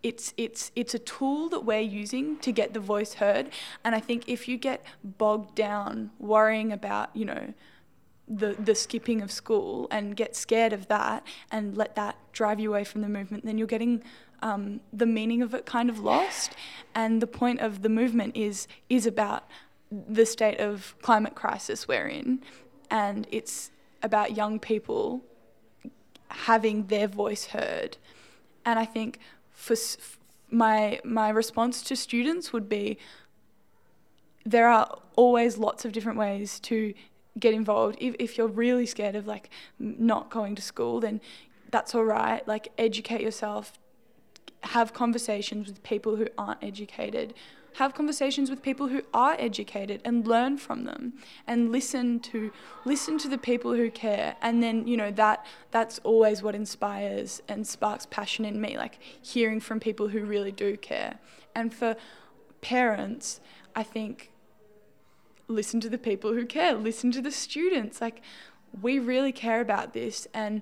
it's 0.03 0.35
it's 0.37 0.71
it's 0.75 0.93
a 0.93 0.99
tool 0.99 1.49
that 1.49 1.61
we're 1.61 1.79
using 1.79 2.37
to 2.37 2.51
get 2.51 2.75
the 2.75 2.79
voice 2.79 3.15
heard 3.15 3.49
and 3.83 3.95
I 3.95 3.99
think 3.99 4.29
if 4.29 4.47
you 4.47 4.57
get 4.57 4.85
bogged 5.03 5.55
down 5.55 6.11
worrying 6.19 6.71
about, 6.71 7.09
you 7.15 7.25
know, 7.25 7.55
the 8.27 8.55
the 8.67 8.75
skipping 8.75 9.21
of 9.23 9.31
school 9.31 9.87
and 9.89 10.15
get 10.15 10.35
scared 10.35 10.73
of 10.73 10.87
that 10.89 11.25
and 11.49 11.75
let 11.75 11.95
that 11.95 12.17
drive 12.33 12.59
you 12.59 12.69
away 12.69 12.83
from 12.83 13.01
the 13.01 13.09
movement, 13.09 13.45
then 13.45 13.57
you're 13.57 13.73
getting 13.75 14.03
um, 14.41 14.81
the 14.91 15.05
meaning 15.05 15.41
of 15.41 15.53
it 15.53 15.65
kind 15.65 15.89
of 15.89 15.99
lost. 15.99 16.55
And 16.93 17.21
the 17.21 17.27
point 17.27 17.59
of 17.59 17.81
the 17.81 17.89
movement 17.89 18.35
is 18.35 18.67
is 18.89 19.05
about 19.05 19.47
the 19.91 20.25
state 20.25 20.59
of 20.59 20.95
climate 21.01 21.35
crisis 21.35 21.87
we're 21.87 22.07
in, 22.07 22.41
and 22.89 23.27
it's 23.31 23.71
about 24.03 24.35
young 24.35 24.59
people 24.59 25.21
having 26.29 26.87
their 26.87 27.07
voice 27.07 27.45
heard. 27.47 27.97
And 28.65 28.79
I 28.79 28.85
think 28.85 29.19
for 29.51 29.75
my 30.49 30.99
my 31.03 31.29
response 31.29 31.81
to 31.83 31.95
students 31.95 32.51
would 32.53 32.67
be 32.67 32.97
there 34.45 34.67
are 34.67 34.97
always 35.15 35.57
lots 35.57 35.85
of 35.85 35.91
different 35.91 36.17
ways 36.17 36.59
to 36.59 36.93
get 37.39 37.53
involved. 37.53 37.97
If, 37.99 38.15
if 38.19 38.37
you're 38.37 38.47
really 38.47 38.85
scared 38.85 39.15
of 39.15 39.27
like 39.27 39.49
not 39.79 40.29
going 40.29 40.55
to 40.55 40.61
school, 40.61 40.99
then 40.99 41.21
that's 41.69 41.95
all 41.95 42.03
right. 42.03 42.45
Like 42.47 42.69
educate 42.77 43.21
yourself, 43.21 43.73
have 44.63 44.93
conversations 44.93 45.67
with 45.67 45.81
people 45.83 46.15
who 46.15 46.27
aren't 46.37 46.63
educated. 46.63 47.33
Have 47.75 47.93
conversations 47.93 48.49
with 48.49 48.61
people 48.61 48.89
who 48.89 49.01
are 49.13 49.35
educated 49.39 50.01
and 50.03 50.27
learn 50.27 50.57
from 50.57 50.83
them 50.83 51.13
and 51.47 51.71
listen 51.71 52.19
to 52.19 52.51
listen 52.83 53.17
to 53.19 53.29
the 53.29 53.37
people 53.37 53.73
who 53.73 53.89
care 53.89 54.35
and 54.41 54.61
then 54.61 54.85
you 54.85 54.97
know 54.97 55.09
that 55.11 55.45
that's 55.71 55.97
always 55.99 56.43
what 56.43 56.53
inspires 56.53 57.41
and 57.47 57.65
sparks 57.65 58.05
passion 58.05 58.43
in 58.43 58.59
me 58.59 58.77
like 58.77 58.99
hearing 59.21 59.61
from 59.61 59.79
people 59.79 60.09
who 60.09 60.25
really 60.25 60.51
do 60.51 60.75
care. 60.75 61.19
And 61.55 61.73
for 61.73 61.95
parents, 62.59 63.39
I 63.73 63.83
think 63.83 64.31
listen 65.47 65.79
to 65.81 65.89
the 65.89 65.97
people 65.97 66.33
who 66.33 66.45
care, 66.45 66.73
listen 66.73 67.11
to 67.11 67.21
the 67.21 67.31
students. 67.31 68.01
Like, 68.01 68.21
we 68.81 68.99
really 68.99 69.31
care 69.31 69.61
about 69.61 69.93
this. 69.93 70.27
And 70.33 70.61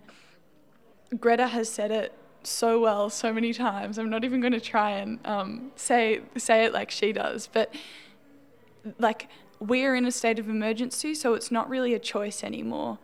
Greta 1.20 1.48
has 1.48 1.70
said 1.70 1.91
it 1.91 2.13
so 2.43 2.79
well 2.79 3.10
so 3.10 3.34
many 3.34 3.53
times. 3.53 3.98
I'm 3.98 4.10
not 4.10 4.24
even 4.24 4.39
going 4.41 4.53
to 4.53 4.62
try 4.62 4.91
and 4.91 5.19
um, 5.25 5.72
say 5.75 6.22
say 6.38 6.65
it 6.65 6.74
like 6.74 6.91
she 6.91 7.12
does, 7.12 7.48
but 7.48 7.74
like 8.98 9.27
we're 9.60 9.96
in 9.96 10.05
a 10.05 10.12
state 10.12 10.39
of 10.39 10.50
emergency, 10.50 11.13
so 11.13 11.34
it's 11.34 11.51
not 11.51 11.69
really 11.69 11.93
a 11.93 12.00
choice 12.00 12.43
anymore. 12.43 12.98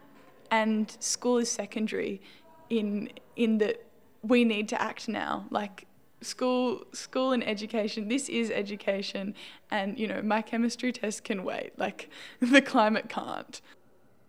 And 0.50 0.96
school 1.00 1.38
is 1.38 1.52
secondary 1.52 2.22
in 2.70 3.10
in 3.36 3.58
that 3.60 3.86
we 4.22 4.44
need 4.44 4.70
to 4.70 4.82
act 4.82 5.08
now. 5.08 5.46
Like 5.50 5.86
school 6.22 6.84
school 6.92 7.34
and 7.34 7.48
education 7.48 8.08
this 8.08 8.30
is 8.30 8.50
education 8.50 9.36
and 9.70 10.00
you 10.00 10.08
know 10.08 10.22
my 10.24 10.42
chemistry 10.42 10.92
test 10.92 11.24
can 11.24 11.44
wait 11.44 11.78
like 11.78 12.10
the 12.40 12.62
climate 12.62 13.08
can't 13.10 13.62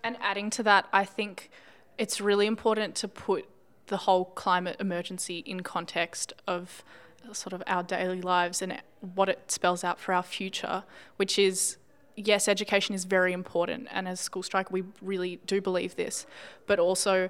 and 0.04 0.16
adding 0.20 0.50
to 0.50 0.62
that 0.62 0.86
i 0.92 1.04
think 1.04 1.48
it's 1.96 2.20
really 2.20 2.46
important 2.46 2.94
to 2.94 3.08
put 3.08 3.48
the 3.88 3.98
whole 3.98 4.26
climate 4.26 4.76
emergency 4.80 5.38
in 5.46 5.62
context 5.62 6.32
of 6.46 6.84
sort 7.32 7.52
of 7.52 7.62
our 7.66 7.82
daily 7.82 8.22
lives 8.22 8.62
and 8.62 8.80
what 9.00 9.28
it 9.28 9.50
spells 9.50 9.82
out 9.82 9.98
for 9.98 10.12
our 10.14 10.22
future 10.22 10.84
which 11.16 11.38
is 11.38 11.76
yes 12.14 12.46
education 12.46 12.94
is 12.94 13.04
very 13.04 13.32
important 13.32 13.88
and 13.90 14.06
as 14.06 14.20
school 14.20 14.42
strike 14.42 14.70
we 14.70 14.84
really 15.02 15.40
do 15.46 15.60
believe 15.60 15.96
this 15.96 16.24
but 16.66 16.78
also 16.78 17.28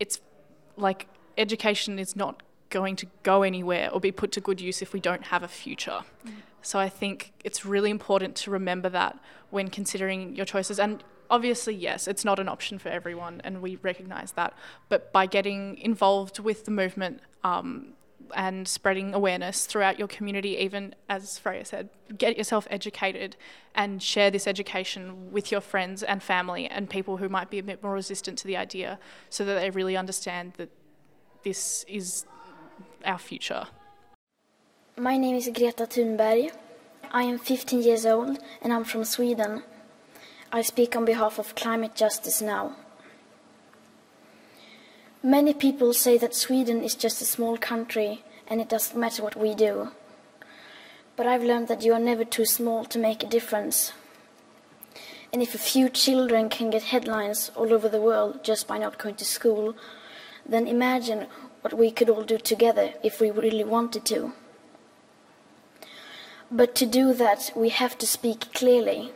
it's 0.00 0.20
like 0.76 1.08
education 1.36 1.98
is 1.98 2.16
not 2.16 2.42
going 2.70 2.96
to 2.96 3.06
go 3.22 3.42
anywhere 3.42 3.90
or 3.90 4.00
be 4.00 4.12
put 4.12 4.32
to 4.32 4.40
good 4.40 4.60
use 4.60 4.82
if 4.82 4.92
we 4.92 5.00
don't 5.00 5.24
have 5.26 5.42
a 5.42 5.48
future. 5.48 6.00
Mm. 6.26 6.32
So 6.62 6.78
I 6.78 6.88
think 6.88 7.32
it's 7.44 7.64
really 7.64 7.90
important 7.90 8.34
to 8.36 8.50
remember 8.50 8.88
that 8.88 9.18
when 9.50 9.68
considering 9.68 10.34
your 10.34 10.46
choices. 10.46 10.80
And 10.80 11.02
obviously, 11.30 11.74
yes, 11.74 12.08
it's 12.08 12.24
not 12.24 12.38
an 12.38 12.48
option 12.48 12.78
for 12.78 12.88
everyone, 12.88 13.40
and 13.44 13.62
we 13.62 13.76
recognise 13.76 14.32
that. 14.32 14.54
But 14.88 15.12
by 15.12 15.26
getting 15.26 15.78
involved 15.78 16.38
with 16.38 16.64
the 16.64 16.70
movement 16.70 17.20
um, 17.44 17.94
and 18.34 18.66
spreading 18.66 19.14
awareness 19.14 19.66
throughout 19.66 19.98
your 19.98 20.08
community, 20.08 20.56
even 20.56 20.94
as 21.08 21.38
Freya 21.38 21.64
said, 21.64 21.88
get 22.16 22.36
yourself 22.36 22.66
educated 22.70 23.36
and 23.74 24.02
share 24.02 24.30
this 24.30 24.46
education 24.46 25.30
with 25.30 25.52
your 25.52 25.60
friends 25.60 26.02
and 26.02 26.22
family 26.22 26.66
and 26.66 26.88
people 26.90 27.18
who 27.18 27.28
might 27.28 27.50
be 27.50 27.58
a 27.58 27.62
bit 27.62 27.82
more 27.82 27.92
resistant 27.92 28.38
to 28.38 28.46
the 28.46 28.56
idea 28.56 28.98
so 29.30 29.44
that 29.44 29.54
they 29.54 29.70
really 29.70 29.96
understand 29.96 30.54
that 30.56 30.70
this 31.44 31.84
is 31.88 32.24
our 33.04 33.18
future. 33.18 33.66
My 34.96 35.16
name 35.16 35.36
is 35.36 35.48
Greta 35.54 35.86
Thunberg. 35.86 36.52
I 37.12 37.22
am 37.22 37.38
15 37.38 37.82
years 37.82 38.06
old 38.06 38.38
and 38.62 38.72
I'm 38.72 38.84
from 38.84 39.04
Sweden. 39.04 39.62
I 40.52 40.62
speak 40.62 40.94
on 40.94 41.04
behalf 41.04 41.38
of 41.40 41.56
Climate 41.56 41.96
Justice 41.96 42.40
Now. 42.40 42.76
Many 45.22 45.52
people 45.52 45.92
say 45.92 46.16
that 46.18 46.36
Sweden 46.36 46.84
is 46.84 46.94
just 46.94 47.20
a 47.20 47.24
small 47.24 47.56
country 47.56 48.22
and 48.46 48.60
it 48.60 48.68
doesn't 48.68 48.98
matter 48.98 49.24
what 49.24 49.34
we 49.34 49.56
do. 49.56 49.88
But 51.16 51.26
I've 51.26 51.42
learned 51.42 51.66
that 51.66 51.82
you 51.82 51.92
are 51.94 51.98
never 51.98 52.24
too 52.24 52.44
small 52.44 52.84
to 52.84 52.98
make 52.98 53.24
a 53.24 53.28
difference. 53.28 53.92
And 55.32 55.42
if 55.42 55.52
a 55.52 55.58
few 55.58 55.88
children 55.88 56.48
can 56.48 56.70
get 56.70 56.84
headlines 56.84 57.50
all 57.56 57.72
over 57.72 57.88
the 57.88 58.00
world 58.00 58.44
just 58.44 58.68
by 58.68 58.78
not 58.78 58.98
going 58.98 59.16
to 59.16 59.24
school, 59.24 59.74
then 60.48 60.68
imagine 60.68 61.26
what 61.62 61.74
we 61.74 61.90
could 61.90 62.08
all 62.08 62.22
do 62.22 62.38
together 62.38 62.94
if 63.02 63.20
we 63.20 63.32
really 63.32 63.64
wanted 63.64 64.04
to. 64.06 64.32
But 66.52 66.76
to 66.76 66.86
do 66.86 67.12
that, 67.14 67.50
we 67.56 67.70
have 67.70 67.98
to 67.98 68.06
speak 68.06 68.52
clearly, 68.54 69.12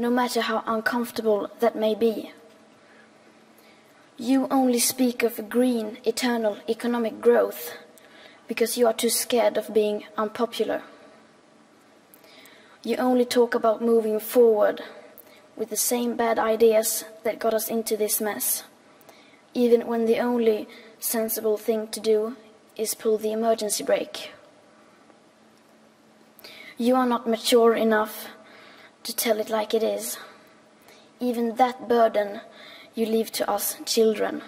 no 0.00 0.08
matter 0.08 0.40
how 0.40 0.64
uncomfortable 0.66 1.50
that 1.60 1.76
may 1.76 1.94
be. 1.94 2.32
You 4.16 4.48
only 4.50 4.78
speak 4.78 5.22
of 5.22 5.50
green, 5.50 5.98
eternal 6.04 6.56
economic 6.66 7.20
growth 7.20 7.76
because 8.48 8.78
you 8.78 8.86
are 8.86 8.94
too 8.94 9.10
scared 9.10 9.58
of 9.58 9.74
being 9.74 10.04
unpopular. 10.16 10.82
You 12.82 12.96
only 12.96 13.26
talk 13.26 13.54
about 13.54 13.82
moving 13.82 14.18
forward 14.18 14.82
with 15.54 15.68
the 15.68 15.76
same 15.76 16.16
bad 16.16 16.38
ideas 16.38 17.04
that 17.22 17.38
got 17.38 17.52
us 17.52 17.68
into 17.68 17.94
this 17.94 18.22
mess, 18.22 18.64
even 19.52 19.86
when 19.86 20.06
the 20.06 20.18
only 20.18 20.66
sensible 20.98 21.58
thing 21.58 21.88
to 21.88 22.00
do 22.00 22.36
is 22.74 22.94
pull 22.94 23.18
the 23.18 23.32
emergency 23.32 23.84
brake. 23.84 24.30
You 26.78 26.96
are 26.96 27.06
not 27.06 27.28
mature 27.28 27.74
enough 27.74 28.28
to 29.02 29.14
tell 29.14 29.38
it 29.38 29.50
like 29.50 29.74
it 29.74 29.82
is. 29.82 30.18
Even 31.18 31.56
that 31.56 31.88
burden 31.88 32.40
you 32.94 33.06
leave 33.06 33.30
to 33.32 33.50
us 33.50 33.76
children. 33.84 34.42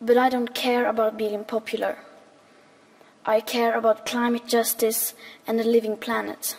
But 0.00 0.16
I 0.16 0.28
don't 0.28 0.54
care 0.54 0.88
about 0.88 1.18
being 1.18 1.44
popular. 1.44 1.98
I 3.24 3.40
care 3.40 3.76
about 3.76 4.06
climate 4.06 4.46
justice 4.46 5.14
and 5.46 5.60
a 5.60 5.64
living 5.64 5.96
planet. 5.96 6.56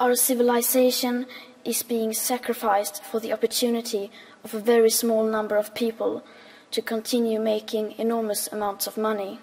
Our 0.00 0.16
civilization 0.16 1.26
is 1.64 1.82
being 1.82 2.12
sacrificed 2.12 3.02
for 3.04 3.20
the 3.20 3.32
opportunity 3.32 4.10
of 4.42 4.52
a 4.52 4.58
very 4.58 4.90
small 4.90 5.24
number 5.24 5.56
of 5.56 5.74
people 5.74 6.24
to 6.72 6.82
continue 6.82 7.40
making 7.40 7.94
enormous 7.96 8.48
amounts 8.48 8.86
of 8.86 8.96
money. 8.96 9.38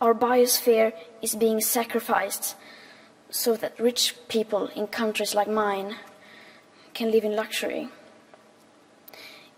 Our 0.00 0.14
biosphere 0.14 0.94
is 1.20 1.34
being 1.34 1.60
sacrificed 1.60 2.56
so 3.28 3.54
that 3.56 3.78
rich 3.78 4.16
people 4.28 4.68
in 4.74 4.86
countries 4.86 5.34
like 5.34 5.48
mine 5.48 5.96
can 6.94 7.10
live 7.10 7.24
in 7.24 7.36
luxury. 7.36 7.90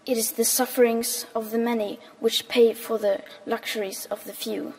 It 0.04 0.18
is 0.18 0.32
the 0.32 0.44
sufferings 0.44 1.26
of 1.32 1.52
the 1.52 1.58
many 1.58 2.00
which 2.18 2.48
pay 2.48 2.74
for 2.74 2.98
the 2.98 3.22
luxuries 3.46 4.06
of 4.06 4.24
the 4.24 4.32
few. 4.32 4.74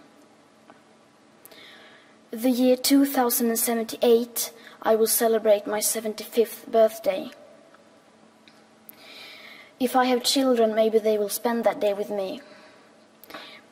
The 2.31 2.49
year 2.49 2.75
2078, 2.75 4.51
I 4.81 4.95
will 4.95 5.07
celebrate 5.07 5.65
my 5.65 5.79
75th 5.79 6.69
birthday. 6.69 7.31
If 9.79 9.95
I 9.95 10.05
have 10.05 10.23
children, 10.23 10.75
maybe 10.75 10.99
they 10.99 11.17
will 11.17 11.29
spend 11.29 11.63
that 11.63 11.79
day 11.79 11.93
with 11.93 12.09
me. 12.09 12.41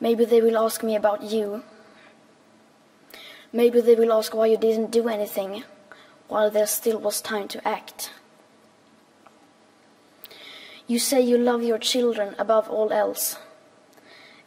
Maybe 0.00 0.24
they 0.24 0.40
will 0.40 0.56
ask 0.56 0.82
me 0.82 0.96
about 0.96 1.22
you. 1.22 1.64
Maybe 3.52 3.80
they 3.80 3.94
will 3.94 4.12
ask 4.12 4.34
why 4.34 4.46
you 4.46 4.56
didn't 4.56 4.90
do 4.90 5.08
anything 5.08 5.64
while 6.28 6.50
there 6.50 6.66
still 6.66 6.98
was 6.98 7.20
time 7.20 7.48
to 7.48 7.68
act. 7.68 8.10
You 10.86 10.98
say 10.98 11.20
you 11.20 11.36
love 11.36 11.62
your 11.62 11.78
children 11.78 12.34
above 12.38 12.68
all 12.68 12.92
else, 12.92 13.36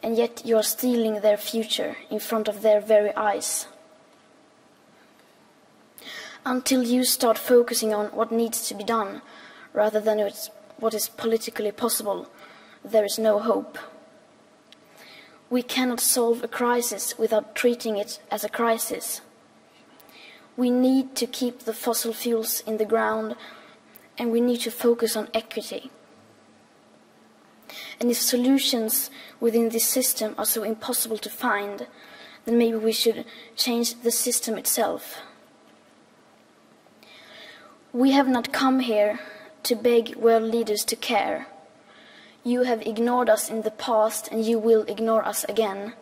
and 0.02 0.16
yet 0.16 0.44
you 0.44 0.56
are 0.56 0.62
stealing 0.62 1.20
their 1.20 1.36
future 1.36 1.96
in 2.10 2.18
front 2.18 2.48
of 2.48 2.62
their 2.62 2.80
very 2.80 3.14
eyes. 3.14 3.66
Until 6.44 6.82
you 6.82 7.04
start 7.04 7.38
focusing 7.38 7.94
on 7.94 8.06
what 8.06 8.30
needs 8.30 8.68
to 8.68 8.74
be 8.74 8.84
done 8.84 9.22
rather 9.72 10.00
than 10.00 10.18
what 10.78 10.94
is 10.94 11.08
politically 11.08 11.72
possible, 11.72 12.28
there 12.84 13.04
is 13.04 13.18
no 13.18 13.38
hope. 13.38 13.78
We 15.48 15.62
cannot 15.62 16.00
solve 16.00 16.42
a 16.42 16.48
crisis 16.48 17.16
without 17.18 17.54
treating 17.54 17.96
it 17.96 18.20
as 18.30 18.42
a 18.42 18.48
crisis. 18.48 19.20
We 20.56 20.70
need 20.70 21.14
to 21.16 21.26
keep 21.26 21.60
the 21.60 21.74
fossil 21.74 22.12
fuels 22.12 22.62
in 22.66 22.78
the 22.78 22.84
ground 22.84 23.36
and 24.18 24.32
we 24.32 24.40
need 24.40 24.60
to 24.62 24.70
focus 24.70 25.16
on 25.16 25.28
equity. 25.34 25.90
And 28.00 28.10
if 28.10 28.16
solutions 28.16 29.10
within 29.40 29.68
this 29.68 29.86
system 29.86 30.34
are 30.38 30.46
so 30.46 30.62
impossible 30.62 31.18
to 31.18 31.30
find, 31.30 31.86
then 32.44 32.58
maybe 32.58 32.76
we 32.76 32.92
should 32.92 33.24
change 33.54 34.00
the 34.02 34.10
system 34.10 34.56
itself. 34.56 35.18
We 37.92 38.12
have 38.12 38.28
not 38.28 38.52
come 38.52 38.80
here 38.80 39.20
to 39.64 39.74
beg 39.74 40.16
world 40.16 40.44
leaders 40.44 40.84
to 40.84 40.96
care. 40.96 41.46
You 42.46 42.62
have 42.62 42.86
ignored 42.86 43.28
us 43.28 43.50
in 43.50 43.62
the 43.62 43.72
past 43.72 44.28
and 44.30 44.46
you 44.46 44.56
will 44.56 44.82
ignore 44.82 45.26
us 45.26 45.42
again. 45.48 45.94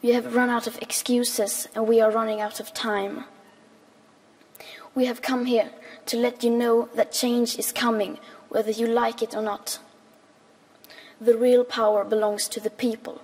We 0.00 0.14
have 0.14 0.34
run 0.34 0.48
out 0.48 0.66
of 0.66 0.78
excuses 0.80 1.68
and 1.74 1.86
we 1.86 2.00
are 2.00 2.10
running 2.10 2.40
out 2.40 2.60
of 2.60 2.72
time. 2.72 3.24
We 4.94 5.04
have 5.04 5.20
come 5.20 5.44
here 5.44 5.68
to 6.06 6.16
let 6.16 6.42
you 6.42 6.48
know 6.48 6.88
that 6.94 7.12
change 7.12 7.58
is 7.58 7.72
coming, 7.72 8.18
whether 8.48 8.70
you 8.70 8.86
like 8.86 9.20
it 9.20 9.36
or 9.36 9.42
not. 9.42 9.80
The 11.20 11.36
real 11.36 11.62
power 11.62 12.02
belongs 12.02 12.48
to 12.48 12.58
the 12.58 12.70
people. 12.70 13.20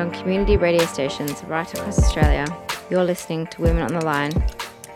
On 0.00 0.10
community 0.12 0.56
radio 0.56 0.86
stations 0.86 1.44
right 1.44 1.70
across 1.74 1.98
Australia, 1.98 2.46
you're 2.88 3.04
listening 3.04 3.46
to 3.48 3.60
Women 3.60 3.82
on 3.82 3.92
the 3.92 4.04
Line. 4.04 4.32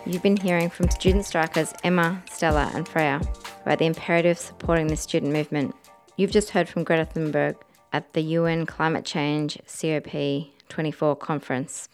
You've 0.06 0.22
been 0.22 0.36
hearing 0.36 0.70
from 0.70 0.88
student 0.88 1.26
strikers 1.26 1.74
Emma, 1.84 2.22
Stella, 2.30 2.70
and 2.74 2.88
Freya 2.88 3.20
about 3.62 3.80
the 3.80 3.84
imperative 3.84 4.38
of 4.38 4.38
supporting 4.38 4.86
the 4.86 4.96
student 4.96 5.30
movement. 5.30 5.74
You've 6.16 6.30
just 6.30 6.50
heard 6.50 6.70
from 6.70 6.84
Greta 6.84 7.04
Thunberg 7.04 7.56
at 7.92 8.14
the 8.14 8.22
UN 8.22 8.64
Climate 8.64 9.04
Change 9.04 9.58
COP24 9.66 11.18
conference. 11.18 11.90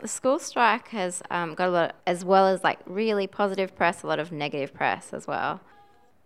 The 0.00 0.08
school 0.08 0.38
strike 0.38 0.88
has 0.88 1.22
um, 1.30 1.54
got 1.54 1.68
a 1.68 1.72
lot, 1.72 1.96
as 2.06 2.26
well 2.26 2.46
as 2.46 2.62
like 2.62 2.80
really 2.84 3.26
positive 3.26 3.74
press, 3.74 4.02
a 4.02 4.06
lot 4.06 4.18
of 4.18 4.32
negative 4.32 4.74
press 4.74 5.14
as 5.14 5.26
well. 5.26 5.62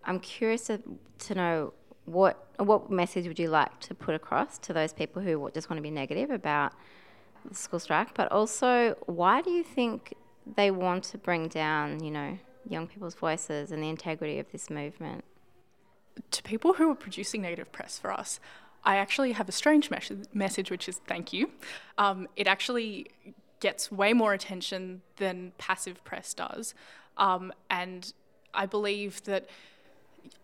I'm 0.03 0.19
curious 0.19 0.65
to, 0.65 0.81
to 1.19 1.35
know 1.35 1.73
what 2.11 2.45
what 2.57 2.91
message 2.91 3.27
would 3.27 3.39
you 3.39 3.49
like 3.49 3.79
to 3.79 3.93
put 3.93 4.15
across 4.15 4.57
to 4.59 4.73
those 4.73 4.91
people 4.91 5.21
who 5.21 5.49
just 5.53 5.69
want 5.69 5.77
to 5.77 5.81
be 5.81 5.91
negative 5.91 6.29
about 6.29 6.73
the 7.45 7.55
school 7.55 7.79
strike, 7.79 8.13
but 8.13 8.29
also 8.31 8.95
why 9.05 9.41
do 9.41 9.49
you 9.49 9.63
think 9.63 10.13
they 10.55 10.71
want 10.71 11.03
to 11.05 11.17
bring 11.17 11.47
down, 11.47 12.03
you 12.03 12.11
know, 12.11 12.37
young 12.67 12.87
people's 12.87 13.15
voices 13.15 13.71
and 13.71 13.81
the 13.81 13.89
integrity 13.89 14.39
of 14.39 14.51
this 14.51 14.69
movement? 14.69 15.23
To 16.31 16.43
people 16.43 16.73
who 16.73 16.91
are 16.91 16.95
producing 16.95 17.41
negative 17.41 17.71
press 17.71 17.97
for 17.97 18.11
us, 18.11 18.39
I 18.83 18.97
actually 18.97 19.31
have 19.33 19.47
a 19.47 19.53
strange 19.53 19.89
mes- 19.89 20.27
message, 20.33 20.69
which 20.69 20.89
is 20.89 20.99
thank 21.07 21.31
you. 21.31 21.51
Um, 21.97 22.27
it 22.35 22.47
actually 22.47 23.07
gets 23.59 23.91
way 23.91 24.13
more 24.13 24.33
attention 24.33 25.01
than 25.17 25.53
passive 25.57 26.03
press 26.03 26.33
does. 26.33 26.73
Um, 27.17 27.53
and 27.69 28.11
I 28.53 28.65
believe 28.65 29.23
that 29.25 29.49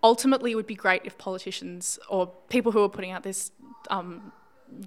ultimately 0.03 0.51
it 0.51 0.55
would 0.55 0.67
be 0.67 0.75
great 0.75 1.01
if 1.05 1.17
politicians 1.17 2.00
or 2.10 2.27
people 2.50 2.72
who 2.72 2.84
are 2.84 2.89
putting 2.89 3.12
out 3.12 3.24
this 3.24 3.51
um, 3.89 4.32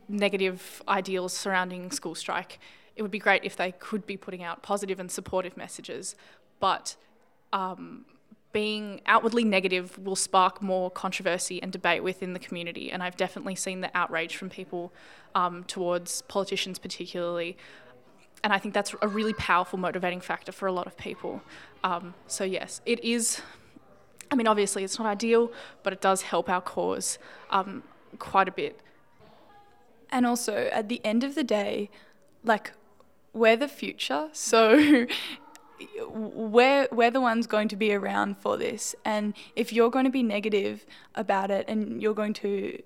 negative 0.08 0.82
ideals 0.88 1.32
surrounding 1.32 1.90
school 1.90 2.14
strike, 2.14 2.58
it 2.96 3.02
would 3.02 3.10
be 3.10 3.18
great 3.18 3.44
if 3.44 3.56
they 3.56 3.72
could 3.72 4.06
be 4.06 4.16
putting 4.16 4.42
out 4.42 4.62
positive 4.62 4.98
and 5.00 5.10
supportive 5.10 5.56
messages. 5.56 6.16
But 6.60 6.96
um, 7.52 8.04
being 8.52 9.00
outwardly 9.06 9.44
negative 9.44 9.98
will 9.98 10.16
spark 10.16 10.62
more 10.62 10.90
controversy 10.90 11.62
and 11.62 11.70
debate 11.70 12.02
within 12.02 12.32
the 12.32 12.38
community. 12.38 12.90
And 12.90 13.02
I've 13.02 13.16
definitely 13.16 13.54
seen 13.54 13.80
the 13.80 13.90
outrage 13.96 14.36
from 14.36 14.50
people 14.50 14.92
um, 15.34 15.64
towards 15.64 16.22
politicians, 16.22 16.78
particularly. 16.78 17.56
And 18.42 18.52
I 18.52 18.58
think 18.58 18.74
that's 18.74 18.94
a 19.02 19.08
really 19.08 19.34
powerful 19.34 19.78
motivating 19.78 20.20
factor 20.20 20.52
for 20.52 20.66
a 20.66 20.72
lot 20.72 20.86
of 20.86 20.96
people. 20.96 21.42
Um, 21.84 22.14
so, 22.26 22.44
yes, 22.44 22.80
it 22.86 23.02
is. 23.04 23.40
I 24.30 24.34
mean, 24.34 24.46
obviously, 24.46 24.84
it's 24.84 24.98
not 24.98 25.06
ideal, 25.06 25.50
but 25.82 25.92
it 25.92 26.00
does 26.00 26.22
help 26.22 26.48
our 26.48 26.60
cause 26.60 27.18
um, 27.50 27.82
quite 28.18 28.48
a 28.48 28.52
bit. 28.52 28.80
And 30.10 30.26
also, 30.26 30.68
at 30.72 30.88
the 30.88 31.00
end 31.04 31.24
of 31.24 31.34
the 31.34 31.44
day, 31.44 31.90
like, 32.44 32.72
we're 33.32 33.56
the 33.56 33.68
future. 33.68 34.28
So, 34.32 35.06
we're, 36.10 36.88
we're 36.90 37.10
the 37.10 37.20
ones 37.20 37.46
going 37.46 37.68
to 37.68 37.76
be 37.76 37.92
around 37.92 38.38
for 38.38 38.56
this. 38.56 38.94
And 39.04 39.34
if 39.54 39.72
you're 39.72 39.90
going 39.90 40.06
to 40.06 40.10
be 40.10 40.22
negative 40.22 40.84
about 41.14 41.50
it 41.50 41.66
and 41.68 42.02
you're 42.02 42.14
going 42.14 42.32
to 42.34 42.82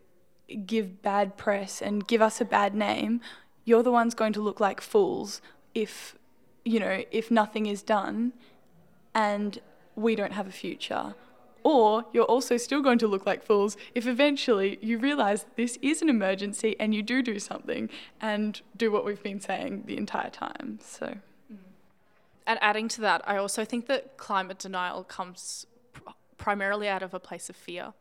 give 0.67 1.01
bad 1.01 1.37
press 1.39 1.81
and 1.81 2.07
give 2.07 2.21
us 2.21 2.41
a 2.41 2.45
bad 2.45 2.75
name, 2.75 3.21
you're 3.65 3.83
the 3.83 3.93
ones 3.93 4.15
going 4.15 4.33
to 4.35 4.43
look 4.43 4.61
like 4.61 4.81
fools 4.81 5.41
if, 5.75 6.17
you 6.65 6.79
know, 6.81 7.03
if 7.11 7.31
nothing 7.31 7.67
is 7.67 7.83
done 7.83 8.33
and 9.15 9.61
we 9.95 10.15
don't 10.15 10.33
have 10.33 10.47
a 10.47 10.53
future. 10.53 11.15
Or 11.65 12.05
you're 12.13 12.25
also 12.25 12.57
still 12.57 12.83
going 12.83 12.99
to 12.99 13.07
look 13.07 13.25
like 13.25 13.45
fools 13.45 13.77
if 13.95 14.07
eventually 14.07 14.79
you 14.83 14.99
realize 14.99 15.47
this 15.57 15.79
is 15.83 16.03
an 16.03 16.09
emergency 16.09 16.77
and 16.81 16.95
you 16.95 17.03
do 17.03 17.23
do 17.23 17.39
something 17.39 17.89
and 18.21 18.61
do 18.77 18.91
what 18.91 19.05
we've 19.05 19.23
been 19.23 19.41
saying 19.41 19.85
the 19.87 19.97
entire 19.97 20.31
time. 20.31 20.79
So. 20.83 21.17
And 22.47 22.59
adding 22.61 22.89
to 22.89 23.01
that, 23.03 23.23
I 23.25 23.37
also 23.37 23.65
think 23.65 23.87
that 23.87 24.17
climate 24.17 24.59
denial 24.59 25.05
comes 25.05 25.67
primarily 26.37 26.89
out 26.89 27.03
of 27.03 27.15
a 27.15 27.21
place 27.21 27.49
of 27.49 27.57
fear. 27.57 27.93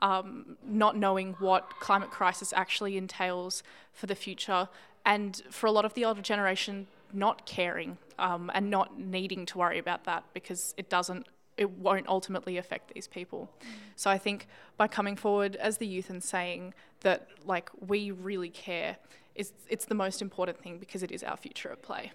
Um, 0.00 0.56
not 0.64 0.96
knowing 0.96 1.34
what 1.40 1.80
climate 1.80 2.12
crisis 2.12 2.52
actually 2.52 2.96
entails 2.96 3.64
for 3.92 4.06
the 4.06 4.14
future, 4.14 4.68
and 5.04 5.42
for 5.50 5.66
a 5.66 5.72
lot 5.72 5.84
of 5.84 5.94
the 5.94 6.04
older 6.04 6.22
generation, 6.22 6.86
not 7.12 7.46
caring 7.46 7.98
um, 8.18 8.50
and 8.54 8.70
not 8.70 8.98
needing 8.98 9.46
to 9.46 9.58
worry 9.58 9.78
about 9.78 10.04
that 10.04 10.24
because 10.34 10.74
it 10.76 10.88
doesn't 10.88 11.26
it 11.58 11.70
won't 11.70 12.08
ultimately 12.08 12.56
affect 12.56 12.94
these 12.94 13.06
people. 13.06 13.50
Mm. 13.60 13.66
So 13.96 14.10
I 14.10 14.18
think 14.18 14.46
by 14.76 14.88
coming 14.88 15.16
forward 15.16 15.56
as 15.56 15.78
the 15.78 15.86
youth 15.86 16.08
and 16.08 16.22
saying 16.22 16.74
that 17.00 17.28
like 17.44 17.70
we 17.86 18.10
really 18.10 18.48
care 18.48 18.96
is 19.34 19.52
it's 19.68 19.84
the 19.84 19.94
most 19.94 20.22
important 20.22 20.58
thing 20.58 20.78
because 20.78 21.02
it 21.02 21.10
is 21.12 21.22
our 21.22 21.36
future 21.36 21.70
at 21.70 21.82
play 21.82 22.12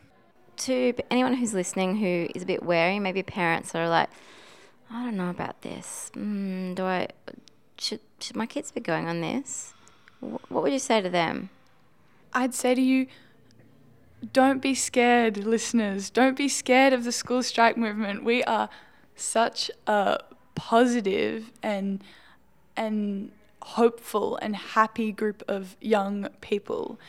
to 0.56 0.94
anyone 1.10 1.34
who's 1.34 1.54
listening 1.54 1.98
who 1.98 2.28
is 2.36 2.44
a 2.44 2.46
bit 2.46 2.64
wary, 2.64 3.00
maybe 3.00 3.24
parents 3.24 3.72
that 3.72 3.80
are 3.80 3.90
like, 3.90 4.10
I 4.92 5.04
don't 5.04 5.18
know 5.18 5.30
about 5.30 5.62
this. 5.62 6.12
Mm, 6.16 6.76
do 6.76 6.84
I? 6.86 7.08
Should, 7.78 8.02
should 8.20 8.36
my 8.36 8.46
kids 8.46 8.72
be 8.72 8.80
going 8.80 9.08
on 9.08 9.22
this? 9.22 9.74
What 10.20 10.64
would 10.64 10.72
you 10.72 10.80
say 10.80 11.02
to 11.02 11.10
them? 11.10 11.50
I'd 12.34 12.54
say 12.54 12.76
to 12.76 12.82
you, 12.82 13.08
don't 14.32 14.62
be 14.62 14.74
scared, 14.74 15.38
listeners. 15.38 16.10
Don't 16.10 16.38
be 16.38 16.48
scared 16.48 16.94
of 16.94 17.04
the 17.04 17.12
school 17.12 17.44
strike 17.44 17.76
movement. 17.76 18.24
We 18.24 18.44
are 18.44 18.70
such 19.16 19.70
a 19.88 20.20
positive 20.56 21.52
and 21.62 22.04
and 22.76 23.32
hopeful 23.62 24.38
and 24.42 24.56
happy 24.56 25.12
group 25.12 25.44
of 25.48 25.78
young 25.80 26.28
people. 26.42 27.00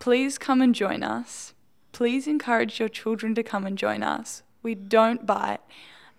Please 0.00 0.38
come 0.38 0.62
and 0.62 0.74
join 0.74 1.02
us 1.02 1.52
please 1.98 2.28
encourage 2.28 2.78
your 2.78 2.88
children 2.88 3.34
to 3.34 3.42
come 3.42 3.66
and 3.66 3.76
join 3.76 4.04
us. 4.04 4.44
We 4.62 4.76
don't 4.76 5.26
bite. 5.26 5.60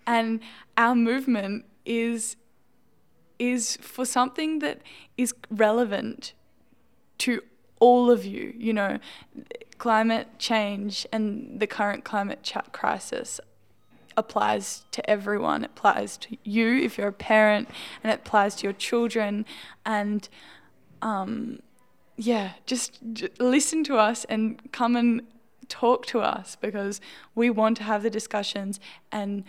And 0.06 0.40
our 0.76 0.94
movement 0.94 1.64
is 1.86 2.36
is 3.38 3.78
for 3.80 4.04
something 4.04 4.58
that 4.58 4.82
is 5.16 5.32
relevant 5.50 6.34
to 7.16 7.40
all 7.78 8.10
of 8.10 8.26
you, 8.26 8.52
you 8.58 8.74
know, 8.74 8.98
climate 9.78 10.28
change 10.38 11.06
and 11.10 11.58
the 11.58 11.66
current 11.66 12.04
climate 12.04 12.42
ch- 12.42 12.70
crisis 12.72 13.40
applies 14.20 14.84
to 14.92 15.10
everyone. 15.10 15.64
It 15.64 15.70
applies 15.76 16.16
to 16.18 16.36
you 16.44 16.76
if 16.76 16.96
you're 16.96 17.08
a 17.08 17.12
parent, 17.12 17.68
and 18.02 18.12
it 18.12 18.20
applies 18.20 18.54
to 18.56 18.64
your 18.64 18.72
children. 18.72 19.44
And 19.84 20.28
um, 21.02 21.60
yeah, 22.16 22.52
just, 22.66 22.98
just 23.12 23.40
listen 23.40 23.82
to 23.84 23.96
us 23.96 24.24
and 24.26 24.70
come 24.72 24.94
and 24.94 25.22
talk 25.68 26.04
to 26.06 26.20
us 26.20 26.56
because 26.60 27.00
we 27.34 27.48
want 27.48 27.76
to 27.78 27.82
have 27.84 28.02
the 28.02 28.10
discussions 28.10 28.78
and 29.10 29.44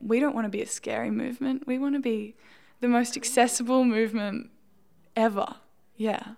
we 0.00 0.20
don't 0.20 0.34
want 0.34 0.46
to 0.46 0.50
be 0.50 0.62
a 0.62 0.66
scary 0.66 1.10
movement. 1.10 1.66
We 1.66 1.78
want 1.78 1.94
to 1.94 2.00
be 2.00 2.34
the 2.80 2.88
most 2.88 3.16
accessible 3.16 3.84
movement 3.84 4.50
ever. 5.14 5.56
Yeah. 5.96 6.34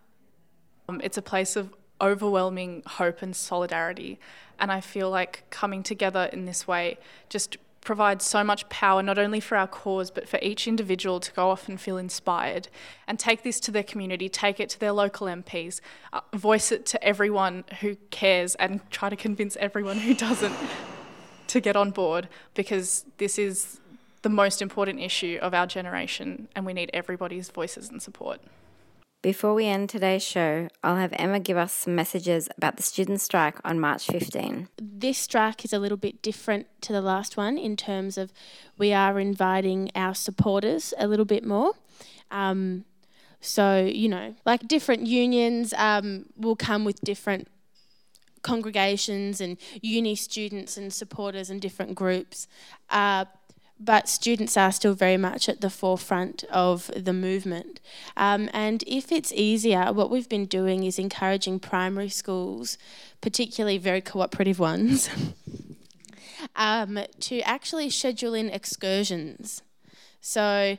Um, 0.88 1.00
it's 1.04 1.18
a 1.18 1.22
place 1.22 1.56
of 1.56 1.74
overwhelming 2.00 2.82
hope 2.86 3.22
and 3.22 3.34
solidarity. 3.34 4.18
And 4.58 4.72
I 4.72 4.80
feel 4.80 5.10
like 5.10 5.44
coming 5.50 5.82
together 5.82 6.28
in 6.32 6.44
this 6.44 6.66
way 6.66 6.98
just 7.28 7.56
provides 7.88 8.22
so 8.22 8.44
much 8.44 8.68
power, 8.68 9.02
not 9.02 9.18
only 9.18 9.40
for 9.40 9.56
our 9.56 9.66
cause, 9.66 10.10
but 10.10 10.28
for 10.28 10.38
each 10.42 10.68
individual 10.68 11.20
to 11.20 11.32
go 11.32 11.48
off 11.48 11.70
and 11.70 11.80
feel 11.80 11.96
inspired 11.96 12.68
and 13.06 13.18
take 13.18 13.42
this 13.42 13.58
to 13.58 13.70
their 13.70 13.82
community, 13.82 14.28
take 14.28 14.60
it 14.60 14.68
to 14.68 14.78
their 14.78 14.92
local 14.92 15.26
MPs, 15.26 15.80
uh, 16.12 16.20
voice 16.34 16.70
it 16.70 16.84
to 16.84 17.02
everyone 17.02 17.64
who 17.80 17.96
cares, 18.10 18.54
and 18.56 18.82
try 18.90 19.08
to 19.08 19.16
convince 19.16 19.56
everyone 19.56 19.96
who 19.96 20.12
doesn't 20.28 20.54
to 21.46 21.60
get 21.60 21.76
on 21.76 21.90
board 21.90 22.28
because 22.52 23.06
this 23.16 23.38
is 23.38 23.80
the 24.20 24.28
most 24.28 24.60
important 24.60 25.00
issue 25.00 25.38
of 25.40 25.54
our 25.54 25.66
generation 25.66 26.46
and 26.54 26.66
we 26.66 26.74
need 26.74 26.90
everybody's 26.92 27.48
voices 27.48 27.88
and 27.88 28.02
support. 28.02 28.38
Before 29.20 29.52
we 29.52 29.66
end 29.66 29.88
today's 29.88 30.22
show, 30.22 30.68
I'll 30.84 30.94
have 30.94 31.12
Emma 31.18 31.40
give 31.40 31.56
us 31.56 31.72
some 31.72 31.96
messages 31.96 32.48
about 32.56 32.76
the 32.76 32.84
student 32.84 33.20
strike 33.20 33.56
on 33.64 33.80
March 33.80 34.06
15. 34.06 34.68
This 34.80 35.18
strike 35.18 35.64
is 35.64 35.72
a 35.72 35.80
little 35.80 35.96
bit 35.96 36.22
different 36.22 36.68
to 36.82 36.92
the 36.92 37.00
last 37.00 37.36
one 37.36 37.58
in 37.58 37.76
terms 37.76 38.16
of 38.16 38.32
we 38.78 38.92
are 38.92 39.18
inviting 39.18 39.90
our 39.96 40.14
supporters 40.14 40.94
a 40.98 41.08
little 41.08 41.24
bit 41.24 41.44
more. 41.44 41.72
Um, 42.30 42.84
so, 43.40 43.84
you 43.84 44.08
know, 44.08 44.36
like 44.46 44.68
different 44.68 45.08
unions 45.08 45.74
um, 45.76 46.26
will 46.36 46.56
come 46.56 46.84
with 46.84 47.00
different 47.00 47.48
congregations 48.42 49.40
and 49.40 49.56
uni 49.82 50.14
students 50.14 50.76
and 50.76 50.92
supporters 50.92 51.50
and 51.50 51.60
different 51.60 51.96
groups. 51.96 52.46
Uh, 52.88 53.24
but 53.80 54.08
students 54.08 54.56
are 54.56 54.72
still 54.72 54.94
very 54.94 55.16
much 55.16 55.48
at 55.48 55.60
the 55.60 55.70
forefront 55.70 56.44
of 56.44 56.90
the 56.96 57.12
movement. 57.12 57.80
Um, 58.16 58.48
and 58.52 58.82
if 58.86 59.12
it's 59.12 59.32
easier, 59.32 59.92
what 59.92 60.10
we've 60.10 60.28
been 60.28 60.46
doing 60.46 60.84
is 60.84 60.98
encouraging 60.98 61.60
primary 61.60 62.08
schools, 62.08 62.76
particularly 63.20 63.78
very 63.78 64.00
cooperative 64.00 64.58
ones, 64.58 65.08
um, 66.56 66.98
to 67.20 67.40
actually 67.42 67.90
schedule 67.90 68.34
in 68.34 68.48
excursions. 68.50 69.62
So, 70.20 70.78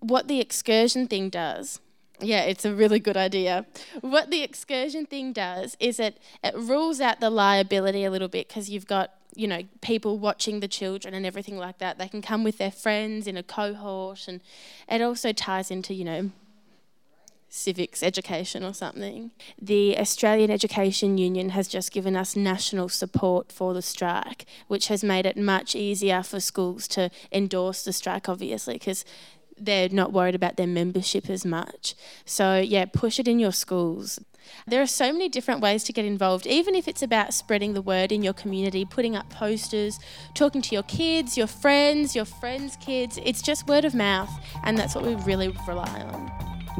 what 0.00 0.28
the 0.28 0.40
excursion 0.40 1.06
thing 1.06 1.30
does 1.30 1.80
yeah, 2.22 2.42
it's 2.42 2.64
a 2.64 2.74
really 2.74 3.00
good 3.00 3.16
idea. 3.16 3.66
What 4.00 4.30
the 4.30 4.42
excursion 4.42 5.06
thing 5.06 5.32
does 5.32 5.76
is 5.80 5.98
it, 5.98 6.18
it 6.42 6.54
rules 6.54 7.00
out 7.00 7.20
the 7.20 7.30
liability 7.30 8.04
a 8.04 8.10
little 8.10 8.28
bit 8.28 8.48
because 8.48 8.70
you've 8.70 8.86
got, 8.86 9.12
you 9.34 9.48
know, 9.48 9.62
people 9.80 10.18
watching 10.18 10.60
the 10.60 10.68
children 10.68 11.14
and 11.14 11.26
everything 11.26 11.56
like 11.56 11.78
that. 11.78 11.98
They 11.98 12.08
can 12.08 12.22
come 12.22 12.44
with 12.44 12.58
their 12.58 12.70
friends 12.70 13.26
in 13.26 13.36
a 13.36 13.42
cohort 13.42 14.28
and 14.28 14.40
it 14.88 15.02
also 15.02 15.32
ties 15.32 15.70
into, 15.70 15.94
you 15.94 16.04
know, 16.04 16.30
civics 17.48 18.02
education 18.02 18.64
or 18.64 18.72
something. 18.72 19.30
The 19.60 19.98
Australian 19.98 20.50
Education 20.50 21.18
Union 21.18 21.50
has 21.50 21.68
just 21.68 21.92
given 21.92 22.16
us 22.16 22.34
national 22.34 22.88
support 22.88 23.52
for 23.52 23.74
the 23.74 23.82
strike, 23.82 24.46
which 24.68 24.88
has 24.88 25.04
made 25.04 25.26
it 25.26 25.36
much 25.36 25.76
easier 25.76 26.22
for 26.22 26.40
schools 26.40 26.88
to 26.88 27.10
endorse 27.30 27.84
the 27.84 27.92
strike, 27.92 28.26
obviously, 28.26 28.74
because 28.74 29.04
they're 29.58 29.88
not 29.88 30.12
worried 30.12 30.34
about 30.34 30.56
their 30.56 30.66
membership 30.66 31.28
as 31.30 31.44
much. 31.44 31.94
So, 32.24 32.58
yeah, 32.58 32.86
push 32.86 33.18
it 33.18 33.28
in 33.28 33.38
your 33.38 33.52
schools. 33.52 34.18
There 34.66 34.82
are 34.82 34.86
so 34.86 35.12
many 35.12 35.28
different 35.28 35.60
ways 35.60 35.84
to 35.84 35.92
get 35.92 36.04
involved, 36.04 36.46
even 36.46 36.74
if 36.74 36.88
it's 36.88 37.02
about 37.02 37.34
spreading 37.34 37.74
the 37.74 37.82
word 37.82 38.12
in 38.12 38.22
your 38.22 38.32
community, 38.32 38.84
putting 38.84 39.16
up 39.16 39.30
posters, 39.30 39.98
talking 40.34 40.62
to 40.62 40.74
your 40.74 40.82
kids, 40.84 41.36
your 41.36 41.46
friends, 41.46 42.14
your 42.14 42.24
friends' 42.24 42.76
kids. 42.76 43.18
It's 43.24 43.42
just 43.42 43.68
word 43.68 43.84
of 43.84 43.94
mouth, 43.94 44.30
and 44.64 44.76
that's 44.76 44.94
what 44.94 45.04
we 45.04 45.14
really 45.16 45.54
rely 45.66 46.00
on. 46.00 46.30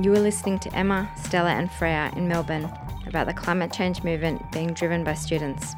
You 0.03 0.11
were 0.11 0.21
listening 0.21 0.59
to 0.61 0.75
Emma, 0.75 1.11
Stella, 1.25 1.51
and 1.51 1.71
Freya 1.71 2.13
in 2.17 2.29
Melbourne 2.29 2.71
about 3.07 3.27
the 3.27 3.35
climate 3.35 3.73
change 3.73 4.03
movement 4.03 4.41
being 4.53 4.73
driven 4.73 5.05
by 5.05 5.15
students. 5.15 5.75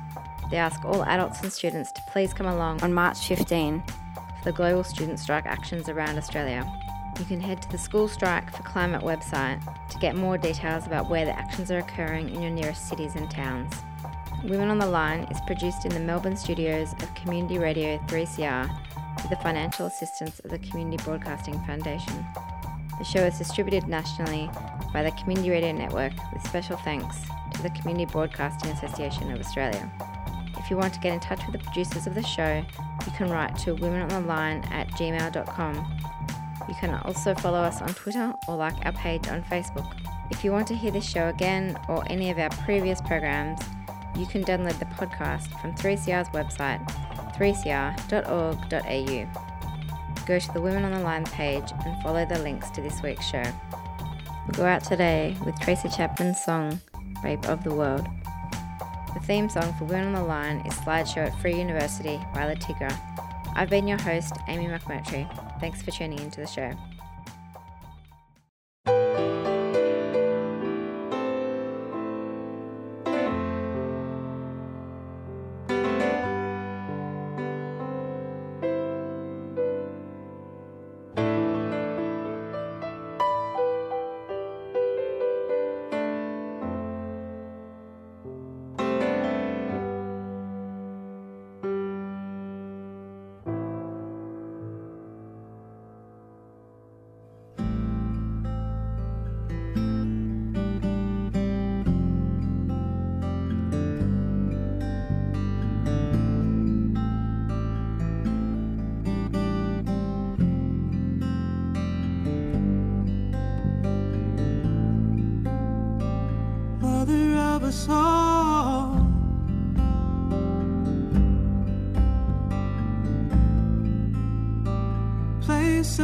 They 0.50 0.56
ask 0.56 0.84
all 0.84 1.04
adults 1.04 1.42
and 1.42 1.52
students 1.52 1.90
to 1.92 2.00
please 2.12 2.32
come 2.32 2.46
along 2.46 2.82
on 2.82 2.94
March 2.94 3.26
15 3.26 3.82
for 3.82 4.44
the 4.44 4.52
global 4.52 4.84
student 4.84 5.18
strike 5.18 5.46
actions 5.46 5.88
around 5.88 6.18
Australia 6.18 6.70
you 7.18 7.24
can 7.24 7.40
head 7.40 7.62
to 7.62 7.70
the 7.70 7.78
School 7.78 8.08
Strike 8.08 8.54
for 8.54 8.62
Climate 8.62 9.02
website 9.02 9.60
to 9.90 9.98
get 9.98 10.16
more 10.16 10.36
details 10.36 10.86
about 10.86 11.08
where 11.08 11.24
the 11.24 11.38
actions 11.38 11.70
are 11.70 11.78
occurring 11.78 12.28
in 12.28 12.42
your 12.42 12.50
nearest 12.50 12.88
cities 12.88 13.14
and 13.14 13.30
towns. 13.30 13.72
Women 14.42 14.68
on 14.68 14.78
the 14.78 14.86
Line 14.86 15.20
is 15.30 15.40
produced 15.46 15.84
in 15.84 15.92
the 15.94 16.00
Melbourne 16.00 16.36
studios 16.36 16.92
of 16.94 17.14
Community 17.14 17.58
Radio 17.58 17.98
3CR 18.08 18.68
with 19.16 19.30
the 19.30 19.36
financial 19.36 19.86
assistance 19.86 20.40
of 20.40 20.50
the 20.50 20.58
Community 20.58 21.02
Broadcasting 21.04 21.58
Foundation. 21.64 22.26
The 22.98 23.04
show 23.04 23.24
is 23.24 23.38
distributed 23.38 23.88
nationally 23.88 24.50
by 24.92 25.02
the 25.02 25.12
Community 25.12 25.50
Radio 25.50 25.72
Network 25.72 26.12
with 26.32 26.46
special 26.46 26.76
thanks 26.78 27.16
to 27.52 27.62
the 27.62 27.70
Community 27.70 28.10
Broadcasting 28.10 28.70
Association 28.72 29.32
of 29.32 29.40
Australia. 29.40 29.90
If 30.58 30.70
you 30.70 30.76
want 30.76 30.94
to 30.94 31.00
get 31.00 31.12
in 31.12 31.20
touch 31.20 31.40
with 31.46 31.52
the 31.52 31.64
producers 31.64 32.06
of 32.06 32.14
the 32.14 32.22
show, 32.22 32.64
you 33.06 33.12
can 33.16 33.30
write 33.30 33.56
to 33.58 33.74
womenontheline 33.74 34.70
at 34.70 34.88
gmail.com 34.92 36.04
you 36.68 36.74
can 36.74 36.94
also 37.04 37.34
follow 37.34 37.58
us 37.58 37.82
on 37.82 37.88
Twitter 37.94 38.32
or 38.48 38.56
like 38.56 38.74
our 38.84 38.92
page 38.92 39.28
on 39.28 39.42
Facebook. 39.44 39.86
If 40.30 40.44
you 40.44 40.52
want 40.52 40.66
to 40.68 40.74
hear 40.74 40.90
this 40.90 41.08
show 41.08 41.28
again 41.28 41.78
or 41.88 42.02
any 42.08 42.30
of 42.30 42.38
our 42.38 42.50
previous 42.50 43.00
programs, 43.00 43.60
you 44.16 44.26
can 44.26 44.44
download 44.44 44.78
the 44.78 44.86
podcast 44.86 45.48
from 45.60 45.74
3CR's 45.74 46.28
website, 46.30 46.80
3cr.org.au. 47.36 49.26
Go 50.26 50.38
to 50.38 50.52
the 50.52 50.60
Women 50.60 50.84
on 50.84 50.92
the 50.92 51.00
Line 51.00 51.24
page 51.24 51.70
and 51.84 52.02
follow 52.02 52.24
the 52.24 52.38
links 52.38 52.70
to 52.70 52.80
this 52.80 53.02
week's 53.02 53.26
show. 53.26 53.44
We'll 54.46 54.56
go 54.56 54.64
out 54.64 54.84
today 54.84 55.36
with 55.44 55.58
Tracy 55.60 55.88
Chapman's 55.88 56.42
song, 56.42 56.80
Rape 57.22 57.46
of 57.46 57.64
the 57.64 57.74
World. 57.74 58.06
The 59.12 59.20
theme 59.20 59.48
song 59.48 59.74
for 59.74 59.84
Women 59.84 60.08
on 60.08 60.12
the 60.14 60.24
Line 60.24 60.58
is 60.66 60.74
Slideshow 60.74 61.26
at 61.26 61.40
Free 61.40 61.56
University 61.58 62.20
by 62.34 62.46
Le 62.46 62.56
Tigre. 62.56 62.88
I've 63.54 63.70
been 63.70 63.86
your 63.86 64.00
host, 64.00 64.36
Amy 64.48 64.66
McMurtry. 64.66 65.28
Thanks 65.64 65.80
for 65.80 65.92
tuning 65.92 66.18
into 66.18 66.42
the 66.42 66.46
show. 66.46 66.74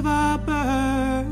Of 0.01 0.07
our 0.07 0.39
birth. 0.39 1.27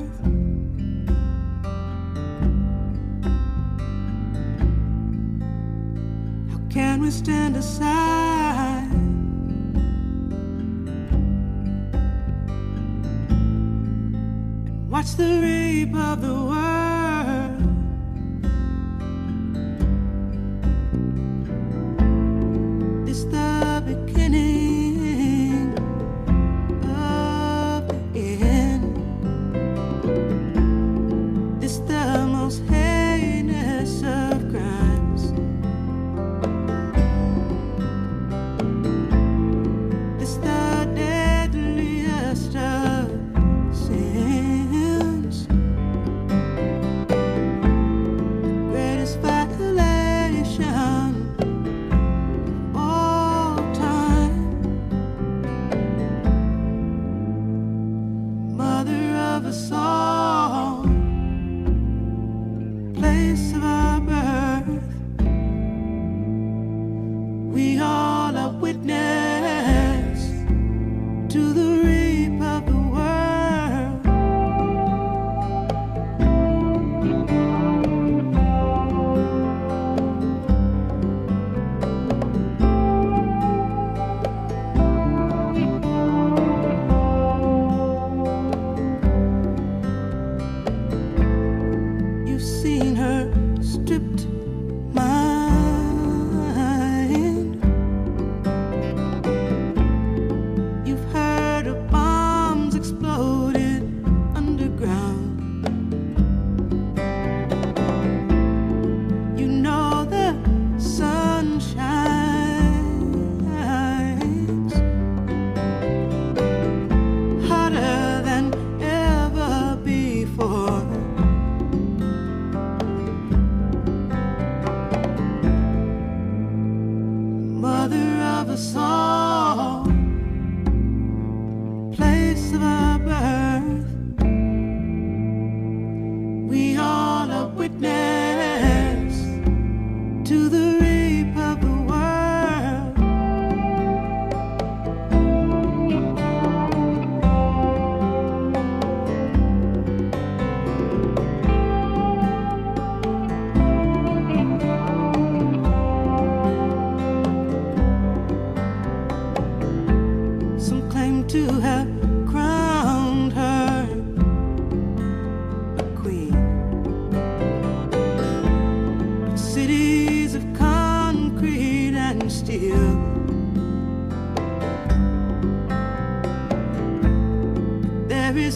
How 6.51 6.61
can 6.69 7.01
we 7.01 7.11
stand 7.11 7.57
aside? 7.57 8.91
And 14.67 14.91
watch 14.91 15.17
the 15.17 15.41
rape 15.41 15.95
of 15.97 16.21
the 16.21 16.35
world. 16.35 16.78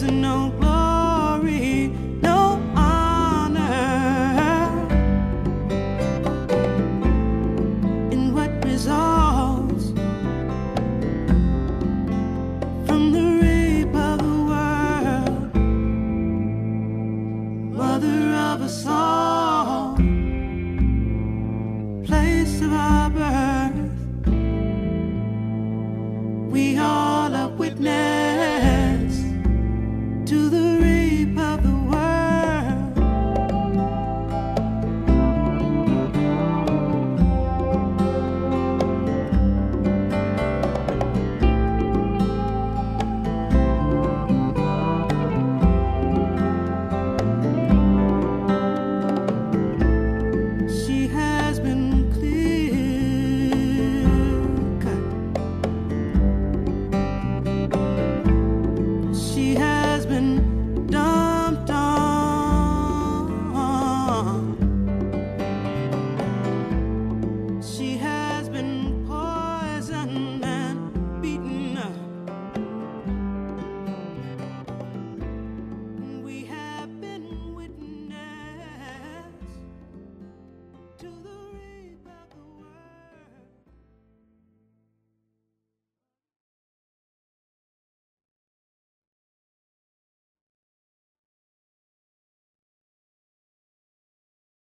Is 0.03 0.11
no 0.11 0.49
glory 0.49 0.62